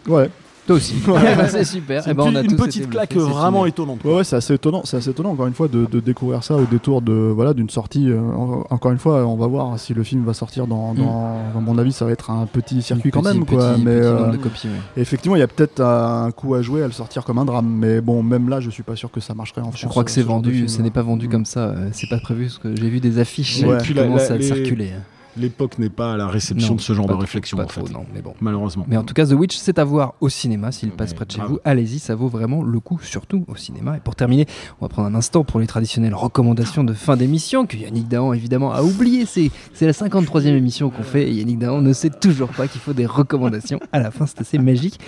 Ouais. 0.07 0.29
Toi 0.67 0.75
aussi. 0.75 0.93
Ouais, 1.07 1.35
bah, 1.35 1.47
c'est 1.47 1.63
super. 1.63 2.03
C'est 2.03 2.11
Eh 2.11 2.13
ben, 2.13 2.23
on 2.23 2.35
a 2.35 2.41
une, 2.41 2.47
tous 2.47 2.55
petite 2.55 2.83
été 2.83 2.89
claque 2.91 3.09
bluffés, 3.11 3.25
c'est 3.27 3.33
vraiment 3.33 3.65
étonnante. 3.65 4.03
Ouais, 4.03 4.15
ouais, 4.17 4.23
c'est 4.23 4.35
assez 4.35 4.53
étonnant. 4.53 4.81
C'est 4.85 4.97
assez 4.97 5.09
étonnant 5.09 5.31
encore 5.31 5.47
une 5.47 5.53
fois 5.55 5.67
de, 5.67 5.85
de 5.85 5.99
découvrir 5.99 6.43
ça 6.43 6.55
au 6.55 6.65
détour 6.65 7.01
de 7.01 7.11
voilà 7.13 7.53
d'une 7.55 7.69
sortie. 7.69 8.09
euh, 8.09 8.19
en- 8.19 8.63
encore 8.69 8.91
une 8.91 8.99
fois, 8.99 9.25
on 9.25 9.35
va 9.37 9.47
voir 9.47 9.79
si 9.79 9.93
le 9.93 10.03
film 10.03 10.23
va 10.23 10.33
sortir 10.33 10.67
dans. 10.67 10.93
dans 10.93 11.35
à 11.55 11.59
mon 11.59 11.77
avis, 11.79 11.91
ça 11.91 12.05
va 12.05 12.11
être 12.11 12.29
un 12.29 12.45
petit 12.45 12.81
circuit 12.81 13.09
quand 13.11 13.21
Petit- 13.23 13.33
même, 13.37 13.45
quoi. 13.45 13.73
petit- 13.73 13.81
mais 13.83 13.95
petit 13.99 14.05
euh, 14.05 14.19
nombre 14.19 14.31
de 14.33 14.37
copies, 14.37 14.67
ouais. 14.67 15.01
effectivement, 15.01 15.35
il 15.35 15.39
y 15.39 15.43
a 15.43 15.47
peut-être 15.47 15.81
un 15.81 16.29
coup 16.31 16.53
à 16.53 16.61
jouer 16.61 16.83
à 16.83 16.85
le 16.87 16.93
sortir 16.93 17.23
comme 17.25 17.39
un 17.39 17.45
drame. 17.45 17.67
Mais 17.67 17.99
bon, 18.01 18.21
même 18.21 18.47
là, 18.47 18.59
je 18.59 18.69
suis 18.69 18.83
pas 18.83 18.95
sûr 18.95 19.09
que 19.11 19.19
ça 19.19 19.33
marcherait 19.33 19.61
en 19.61 19.71
France. 19.71 19.81
Je 19.81 19.87
crois 19.87 20.03
que 20.03 20.11
euh, 20.11 20.13
c'est 20.13 20.21
vendu, 20.23 20.67
ce 20.67 20.81
n'est 20.81 20.91
pas 20.91 21.01
vendu 21.01 21.27
Mm. 21.27 21.31
comme 21.31 21.45
ça, 21.45 21.59
euh, 21.69 21.89
c'est 21.91 22.07
pas 22.09 22.19
prévu 22.19 22.45
parce 22.45 22.59
que 22.59 22.75
j'ai 22.75 22.89
vu 22.89 22.99
des 22.99 23.17
affiches 23.19 23.63
Ouais. 23.63 23.77
qui 23.79 23.85
Puis 23.85 23.93
la- 23.95 24.03
commencent 24.03 24.29
la- 24.29 24.35
à 24.35 24.37
les- 24.37 24.43
circuler. 24.45 24.91
L'époque 25.37 25.79
n'est 25.79 25.89
pas 25.89 26.13
à 26.13 26.17
la 26.17 26.27
réception 26.27 26.69
Non, 26.69 26.75
de 26.75 26.81
ce 26.81 26.93
genre 26.93 27.05
pas 27.05 27.13
de 27.13 27.17
trop, 27.17 27.21
réflexion, 27.21 27.57
pas 27.57 27.63
en 27.63 27.67
trop, 27.67 27.85
fait. 27.85 27.93
non, 27.93 28.05
mais 28.13 28.21
bon. 28.21 28.33
Malheureusement. 28.41 28.85
Mais 28.87 28.97
en 28.97 29.03
tout 29.03 29.13
cas, 29.13 29.25
The 29.25 29.31
Witch, 29.31 29.55
c'est 29.57 29.79
à 29.79 29.83
voir 29.83 30.13
au 30.21 30.29
cinéma. 30.29 30.71
S'il 30.71 30.91
passe 30.91 31.13
près 31.13 31.25
de 31.25 31.31
chez 31.31 31.41
vous, 31.41 31.59
allez-y, 31.65 31.99
ça 31.99 32.15
vaut 32.15 32.27
vraiment 32.27 32.63
le 32.63 32.79
coup, 32.79 32.99
surtout 33.01 33.45
au 33.47 33.55
cinéma. 33.55 33.97
Et 33.97 33.99
pour 33.99 34.15
terminer, 34.15 34.45
on 34.79 34.85
va 34.85 34.89
prendre 34.89 35.07
un 35.07 35.15
instant 35.15 35.43
pour 35.43 35.59
les 35.59 35.67
traditionnelles 35.67 36.15
recommandations 36.15 36.83
de 36.83 36.93
fin 36.93 37.15
d'émission 37.17 37.65
que 37.65 37.77
Yannick 37.77 38.07
Dahan, 38.07 38.33
évidemment, 38.33 38.71
a 38.73 38.81
oublié. 38.83 39.25
C'est 39.25 39.51
c'est 39.73 39.85
la 39.85 39.93
53e 39.93 40.47
émission 40.47 40.89
qu'on 40.89 41.03
fait 41.03 41.29
et 41.29 41.33
Yannick 41.33 41.59
Dahan 41.59 41.81
ne 41.81 41.93
sait 41.93 42.09
toujours 42.09 42.49
pas 42.49 42.67
qu'il 42.67 42.81
faut 42.81 42.93
des 42.93 43.05
recommandations. 43.05 43.79
À 43.91 43.99
la 43.99 44.11
fin, 44.11 44.25
c'est 44.25 44.41
assez 44.41 44.57
magique. 44.57 44.99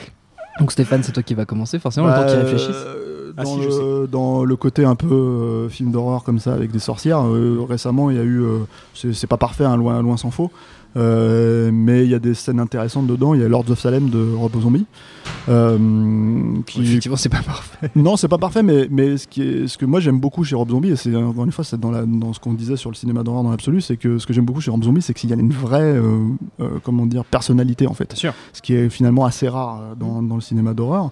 Donc 0.60 0.72
Stéphane, 0.72 1.02
c'est 1.04 1.12
toi 1.12 1.24
qui 1.24 1.34
va 1.34 1.46
commencer, 1.46 1.80
forcément, 1.80 2.08
le 2.08 2.14
temps 2.14 2.26
qu'il 2.28 2.36
Bah, 2.36 2.44
réfléchisse. 2.44 2.70
euh, 2.76 3.13
Ah 3.38 3.44
dans, 3.44 3.56
si, 3.56 3.66
le, 3.68 4.08
dans 4.12 4.44
le 4.44 4.56
côté 4.56 4.86
un 4.86 4.96
peu 4.96 5.08
euh, 5.14 5.70
film 5.70 5.92
d'horreur 5.92 6.24
comme 6.24 6.40
ça 6.40 6.54
avec 6.54 6.72
des 6.72 6.80
sorcières, 6.80 7.26
euh, 7.26 7.66
récemment 7.68 8.12
il 8.12 8.18
y 8.18 8.20
a 8.20 8.24
eu, 8.24 8.42
euh, 8.42 8.60
c'est 8.94 9.28
pas 9.28 9.38
parfait, 9.38 9.66
hein, 9.66 9.76
loin, 9.76 10.02
loin 10.02 10.18
s'en 10.18 10.30
faut, 10.32 10.52
euh, 10.96 11.72
mais 11.74 12.04
il 12.04 12.12
y 12.12 12.14
a 12.14 12.20
des 12.20 12.34
scènes 12.36 12.60
intéressantes 12.60 13.08
dedans. 13.08 13.34
Il 13.34 13.42
y 13.42 13.44
a 13.44 13.48
Lords 13.48 13.70
of 13.72 13.80
Salem 13.80 14.10
de 14.10 14.34
Rob 14.36 14.52
Zombie. 14.62 14.86
euh, 15.50 15.78
qui, 16.66 16.82
Effectivement, 16.82 17.18
c'est 17.18 17.30
pas 17.30 17.42
parfait. 17.42 17.90
non, 17.96 18.16
c'est 18.16 18.28
pas 18.28 18.38
parfait, 18.38 18.62
mais, 18.64 18.88
mais 18.92 19.18
ce, 19.18 19.28
qui 19.28 19.42
est, 19.42 19.68
ce 19.68 19.78
que 19.78 19.86
moi 19.86 20.00
j'aime 20.00 20.20
beaucoup 20.20 20.44
chez 20.44 20.56
Rob 20.56 20.70
Zombie, 20.70 20.90
et 20.92 20.96
c'est 20.96 21.16
encore 21.16 21.46
une 21.46 21.52
fois 21.52 21.64
c'est 21.64 21.80
dans, 21.80 21.92
la, 21.92 22.06
dans 22.06 22.34
ce 22.34 22.40
qu'on 22.40 22.54
disait 22.54 22.78
sur 22.78 22.92
le 22.92 22.96
cinéma 22.96 23.24
d'horreur 23.24 23.44
dans 23.44 23.52
l'absolu, 23.52 23.82
c'est 23.82 23.98
que 23.98 24.20
ce 24.20 24.28
que 24.28 24.34
j'aime 24.34 24.46
beaucoup 24.46 24.62
chez 24.62 24.72
Rob 24.72 24.84
Zombie, 24.84 25.02
c'est 25.02 25.14
qu'il 25.14 25.30
y 25.30 25.34
a 25.34 25.36
une 25.36 25.52
vraie, 25.52 25.82
euh, 25.82 26.28
comment 26.84 27.06
dire, 27.06 27.26
personnalité 27.26 27.88
en 27.88 27.94
fait 27.94 28.14
sûr. 28.16 28.34
ce 28.54 28.62
qui 28.62 28.76
est 28.76 28.90
finalement 28.90 29.26
assez 29.26 29.48
rare 29.50 29.96
dans, 30.00 30.22
dans 30.22 30.36
le 30.36 30.42
cinéma 30.42 30.74
d'horreur, 30.74 31.10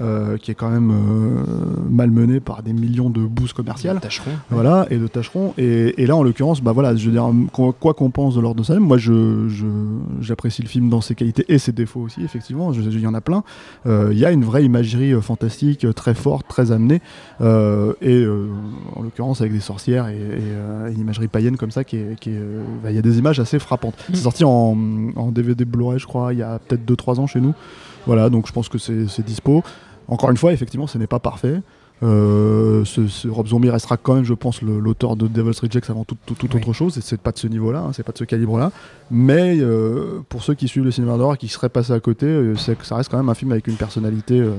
euh, 0.00 0.36
qui 0.38 0.50
est 0.50 0.54
quand 0.54 0.70
même 0.70 0.90
euh, 0.90 1.44
malmené 1.88 2.40
par 2.40 2.62
des 2.62 2.72
millions 2.72 3.10
de 3.10 3.20
bouses 3.20 3.52
commerciales. 3.52 4.00
Tâcherons. 4.00 4.30
Voilà, 4.50 4.86
et 4.90 4.98
de 4.98 5.06
tâcherons. 5.06 5.54
Et, 5.58 6.02
et 6.02 6.06
là, 6.06 6.16
en 6.16 6.22
l'occurrence, 6.22 6.60
bah 6.62 6.72
voilà, 6.72 6.96
je 6.96 7.06
veux 7.06 7.12
dire, 7.12 7.30
quoi 7.52 7.94
qu'on 7.94 8.10
pense 8.10 8.34
de 8.34 8.40
Lord 8.40 8.56
of 8.58 8.66
Salem, 8.66 8.82
moi, 8.82 8.98
je, 8.98 9.48
je- 9.48 9.64
j'apprécie 10.20 10.62
le 10.62 10.68
film 10.68 10.88
dans 10.88 11.00
ses 11.00 11.14
qualités 11.14 11.44
et 11.48 11.58
ses 11.58 11.72
défauts 11.72 12.00
aussi, 12.00 12.22
effectivement. 12.24 12.72
Il 12.72 13.00
y 13.00 13.06
en 13.06 13.14
a 13.14 13.20
plein. 13.20 13.44
Euh, 13.86 14.08
Il 14.12 14.18
y 14.18 14.24
a 14.24 14.30
une 14.32 14.44
vraie 14.44 14.64
imagerie 14.64 15.12
fantastique, 15.22 15.86
très 15.94 16.14
forte, 16.14 16.46
très 16.48 16.72
amenée, 16.72 17.00
et 17.40 18.26
en 18.96 19.02
l'occurrence 19.02 19.40
avec 19.40 19.52
des 19.52 19.60
sorcières 19.60 20.08
et, 20.08 20.16
et, 20.16 20.92
une 20.92 21.00
imagerie 21.00 21.28
païenne 21.28 21.56
comme 21.56 21.70
ça, 21.70 21.84
qui 21.84 21.96
est, 21.96 22.18
qui 22.18 22.30
est, 22.30 22.40
bah, 22.82 22.90
il 22.90 22.96
y 22.96 22.98
a 22.98 23.02
des 23.02 23.18
images 23.18 23.40
assez 23.40 23.58
frappantes. 23.58 23.94
C'est 24.08 24.16
sorti 24.22 24.44
en, 24.44 24.76
en 25.16 25.30
DVD 25.32 25.64
Blu-ray, 25.64 25.98
je 25.98 26.06
crois, 26.06 26.32
il 26.32 26.38
y 26.38 26.42
a 26.42 26.58
peut-être 26.58 26.84
2-3 26.90 27.20
ans 27.20 27.26
chez 27.26 27.40
nous. 27.40 27.54
Voilà, 28.06 28.30
donc 28.30 28.46
je 28.46 28.52
pense 28.52 28.68
que 28.68 28.78
c'est 28.78 29.24
dispo. 29.24 29.62
Encore 30.08 30.30
une 30.30 30.36
fois, 30.36 30.52
effectivement, 30.52 30.86
ce 30.86 30.98
n'est 30.98 31.06
pas 31.06 31.18
parfait. 31.20 31.60
Euh, 32.02 32.84
ce, 32.84 33.06
ce 33.06 33.28
Rob 33.28 33.46
Zombie 33.46 33.70
restera 33.70 33.96
quand 33.96 34.14
même, 34.14 34.24
je 34.24 34.34
pense, 34.34 34.60
l'auteur 34.60 35.16
de 35.16 35.26
Devil's 35.26 35.58
Rejects 35.60 35.88
avant 35.88 36.04
toute 36.04 36.18
tout, 36.26 36.34
toute 36.34 36.52
Oui. 36.52 36.60
autre 36.60 36.72
chose. 36.72 36.98
C'est 37.00 37.20
pas 37.20 37.32
de 37.32 37.38
ce 37.38 37.46
niveau-là, 37.46 37.80
hein, 37.80 37.90
c'est 37.94 38.02
pas 38.02 38.12
de 38.12 38.18
ce 38.18 38.24
calibre-là. 38.24 38.72
Mais 39.10 39.56
euh, 39.60 40.20
pour 40.28 40.42
ceux 40.42 40.54
qui 40.54 40.68
suivent 40.68 40.84
le 40.84 40.90
cinéma 40.90 41.16
d'horreur 41.16 41.34
et 41.34 41.38
qui 41.38 41.48
seraient 41.48 41.68
passés 41.70 41.92
à 41.92 42.00
côté, 42.00 42.26
euh, 42.26 42.56
ça 42.56 42.96
reste 42.96 43.10
quand 43.10 43.16
même 43.16 43.28
un 43.28 43.34
film 43.34 43.52
avec 43.52 43.68
une 43.68 43.76
personnalité 43.76 44.38
euh, 44.40 44.52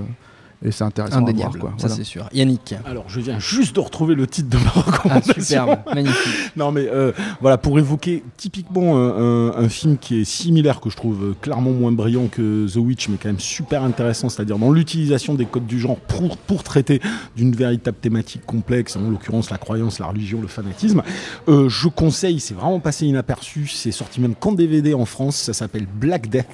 et 0.65 0.71
c'est 0.71 0.83
intéressant 0.83 1.17
Indéniable, 1.17 1.57
à 1.57 1.59
voir. 1.59 1.61
Quoi. 1.61 1.69
ça 1.77 1.87
Voilà. 1.87 1.95
c'est 1.95 2.03
sûr. 2.03 2.27
Yannick. 2.33 2.73
Alors, 2.85 3.05
je 3.07 3.19
viens 3.21 3.39
juste 3.39 3.75
de 3.75 3.79
retrouver 3.79 4.15
le 4.15 4.25
titre 4.27 4.49
de 4.49 4.57
ma 4.57 4.71
Ah, 4.75 4.79
recommandation. 4.81 5.33
superbe, 5.41 5.79
magnifique. 5.93 6.33
Non 6.57 6.71
mais 6.71 6.87
euh, 6.87 7.11
voilà 7.41 7.57
pour 7.57 7.77
évoquer 7.79 8.23
typiquement 8.37 8.97
un, 8.97 9.49
un- 9.49 9.55
un 9.57 9.69
film 9.69 9.97
qui 9.97 10.21
est 10.21 10.23
similaire 10.23 10.79
que 10.81 10.89
je 10.89 10.95
trouve 10.95 11.23
euh, 11.23 11.35
clairement 11.41 11.71
moins 11.71 11.91
brillant 11.91 12.27
que 12.27 12.67
The 12.71 12.77
Witch 12.77 13.09
mais 13.09 13.17
quand 13.21 13.29
même 13.29 13.39
super 13.39 13.83
intéressant 13.83 14.29
c'est-à-dire 14.29 14.57
dans 14.57 14.71
l'utilisation 14.71 15.33
des 15.35 15.45
codes 15.45 15.65
du 15.67 15.79
genre 15.79 15.97
pour, 15.97 16.37
pour 16.37 16.63
traiter 16.63 17.01
d'une 17.35 17.53
véritable 17.55 17.97
thématique 17.97 18.45
complexe 18.45 18.95
en 18.95 19.09
l'occurrence 19.09 19.49
la 19.51 19.57
croyance 19.57 19.99
la 19.99 20.07
religion 20.07 20.41
le 20.41 20.47
fanatisme 20.47 21.01
Euh, 21.47 21.69
je 21.69 21.87
conseille 21.89 22.39
c'est 22.39 22.53
vraiment 22.53 22.79
passé 22.79 23.05
inaperçu 23.05 23.67
c'est 23.67 23.91
sorti 23.91 24.21
même 24.21 24.35
qu'en 24.35 24.53
DVD 24.53 24.93
en 24.93 25.05
France 25.05 25.35
ça 25.35 25.53
s'appelle 25.53 25.85
Black 25.93 26.29
Death 26.29 26.47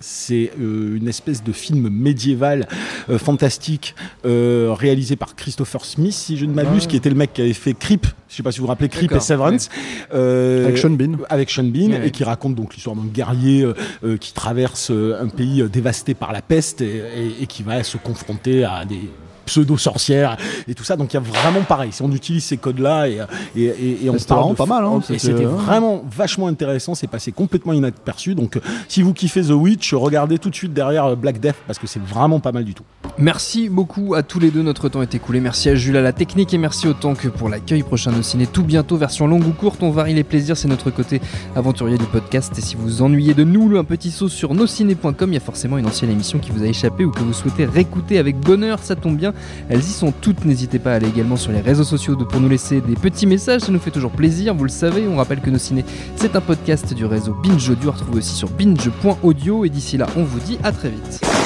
c'est 0.00 0.50
euh, 0.60 0.96
une 0.96 1.08
espèce 1.08 1.42
de 1.42 1.52
film 1.52 1.88
médiéval 1.88 2.68
euh, 3.10 3.18
fantastique 3.18 3.94
euh, 4.24 4.74
réalisé 4.76 5.16
par 5.16 5.34
Christopher 5.36 5.84
Smith, 5.84 6.12
si 6.12 6.36
je 6.36 6.44
ne 6.46 6.52
m'abuse, 6.52 6.82
Ouais. 6.82 6.88
qui 6.88 6.96
était 6.96 7.08
le 7.10 7.14
mec 7.16 7.32
qui 7.32 7.40
avait 7.42 7.52
fait 7.52 7.74
Creep. 7.74 8.06
Je 8.28 8.36
sais 8.36 8.42
pas 8.42 8.52
si 8.52 8.58
vous 8.58 8.64
vous 8.64 8.68
rappelez 8.68 8.88
Creep 8.88 9.12
et 9.12 9.20
Severance. 9.20 9.68
Euh, 10.12 10.64
Avec 10.64 10.78
Sean 10.78 10.90
Bean. 10.90 11.16
avec 11.28 11.50
Sean 11.50 11.64
Bean, 11.64 11.90
Ouais, 11.90 12.08
et 12.08 12.10
qui 12.10 12.24
raconte 12.24 12.54
donc 12.54 12.74
l'histoire 12.74 12.96
d'un 12.96 13.06
guerrier 13.06 13.66
qui 14.20 14.32
traverse 14.32 14.90
euh, 14.90 15.20
un 15.22 15.28
pays 15.28 15.62
euh, 15.62 15.68
dévasté 15.68 16.14
par 16.14 16.32
la 16.32 16.42
peste 16.42 16.80
et, 16.80 16.96
et- 17.16 17.42
et 17.42 17.46
qui 17.46 17.62
va 17.62 17.82
se 17.82 17.96
confronter 17.96 18.64
à 18.64 18.84
des 18.84 19.00
pseudo-sorcières 19.46 20.36
et 20.68 20.74
tout 20.74 20.84
ça. 20.84 20.96
Donc 20.96 21.12
il 21.12 21.14
y 21.14 21.18
a 21.18 21.20
vraiment 21.20 21.62
pareil, 21.62 21.92
si 21.92 22.02
on 22.02 22.10
utilise 22.12 22.44
ces 22.44 22.56
codes-là 22.56 23.08
et, 23.08 23.20
et, 23.56 23.64
et, 23.64 24.04
et 24.06 24.10
on 24.10 24.16
parle 24.16 24.40
vraiment 24.40 24.54
pas 24.54 24.66
mal, 24.66 24.84
hein. 24.84 24.98
et 24.98 25.02
C'était, 25.02 25.18
c'était 25.18 25.46
euh, 25.46 25.48
vraiment 25.48 26.04
vachement 26.10 26.48
intéressant, 26.48 26.94
c'est 26.94 27.06
passé 27.06 27.32
complètement 27.32 27.72
inaperçu. 27.72 28.34
Donc 28.34 28.56
euh, 28.56 28.60
si 28.88 29.02
vous 29.02 29.12
kiffez 29.12 29.42
The 29.42 29.50
Witch, 29.50 29.94
regardez 29.94 30.38
tout 30.38 30.50
de 30.50 30.54
suite 30.54 30.72
derrière 30.72 31.06
euh, 31.06 31.16
Black 31.16 31.40
Death 31.40 31.56
parce 31.66 31.78
que 31.78 31.86
c'est 31.86 32.02
vraiment 32.02 32.40
pas 32.40 32.52
mal 32.52 32.64
du 32.64 32.74
tout. 32.74 32.84
Merci 33.18 33.68
beaucoup 33.68 34.14
à 34.14 34.22
tous 34.22 34.40
les 34.40 34.50
deux, 34.50 34.62
notre 34.62 34.88
temps 34.88 35.02
est 35.02 35.14
écoulé. 35.14 35.40
Merci 35.40 35.68
à 35.68 35.74
Jules 35.74 35.96
à 35.96 36.02
la 36.02 36.12
technique 36.12 36.52
et 36.52 36.58
merci 36.58 36.86
autant 36.88 37.14
que 37.14 37.28
pour 37.28 37.48
l'accueil 37.48 37.82
prochain 37.82 38.12
de 38.12 38.22
ciné. 38.22 38.46
Tout 38.46 38.64
bientôt, 38.64 38.96
version 38.96 39.26
longue 39.26 39.46
ou 39.46 39.52
courte, 39.52 39.82
on 39.82 39.90
varie 39.90 40.14
les 40.14 40.24
plaisirs, 40.24 40.56
c'est 40.56 40.68
notre 40.68 40.90
côté 40.90 41.20
aventurier 41.54 41.98
du 41.98 42.04
podcast. 42.04 42.52
Et 42.58 42.60
si 42.60 42.76
vous 42.76 42.82
vous 42.82 43.02
ennuyez 43.02 43.34
de 43.34 43.44
nous, 43.44 43.76
un 43.76 43.84
petit 43.84 44.10
saut 44.10 44.28
sur 44.28 44.54
nosciné.com, 44.54 45.30
il 45.30 45.34
y 45.34 45.36
a 45.36 45.40
forcément 45.40 45.78
une 45.78 45.86
ancienne 45.86 46.10
émission 46.10 46.38
qui 46.38 46.50
vous 46.50 46.62
a 46.62 46.66
échappé 46.66 47.04
ou 47.04 47.10
que 47.10 47.20
vous 47.20 47.32
souhaitez 47.32 47.64
réécouter 47.64 48.18
avec 48.18 48.38
bonheur, 48.38 48.78
ça 48.80 48.96
tombe 48.96 49.16
bien. 49.16 49.32
Elles 49.68 49.80
y 49.80 49.82
sont 49.82 50.12
toutes, 50.12 50.44
n'hésitez 50.44 50.78
pas 50.78 50.92
à 50.92 50.94
aller 50.96 51.08
également 51.08 51.36
sur 51.36 51.52
les 51.52 51.60
réseaux 51.60 51.84
sociaux 51.84 52.16
pour 52.16 52.40
nous 52.40 52.48
laisser 52.48 52.80
des 52.80 52.94
petits 52.94 53.26
messages, 53.26 53.62
ça 53.62 53.72
nous 53.72 53.78
fait 53.78 53.90
toujours 53.90 54.10
plaisir, 54.10 54.54
vous 54.54 54.64
le 54.64 54.70
savez. 54.70 55.06
On 55.08 55.16
rappelle 55.16 55.40
que 55.40 55.50
Nos 55.50 55.58
Ciné, 55.58 55.84
c'est 56.16 56.36
un 56.36 56.40
podcast 56.40 56.94
du 56.94 57.04
réseau 57.04 57.34
Binge 57.42 57.68
Audio, 57.70 57.90
à 57.90 57.92
retrouver 57.92 58.18
aussi 58.18 58.34
sur 58.34 58.48
binge.audio. 58.50 59.64
Et 59.64 59.68
d'ici 59.68 59.96
là, 59.96 60.06
on 60.16 60.24
vous 60.24 60.40
dit 60.40 60.58
à 60.62 60.72
très 60.72 60.90
vite. 60.90 61.45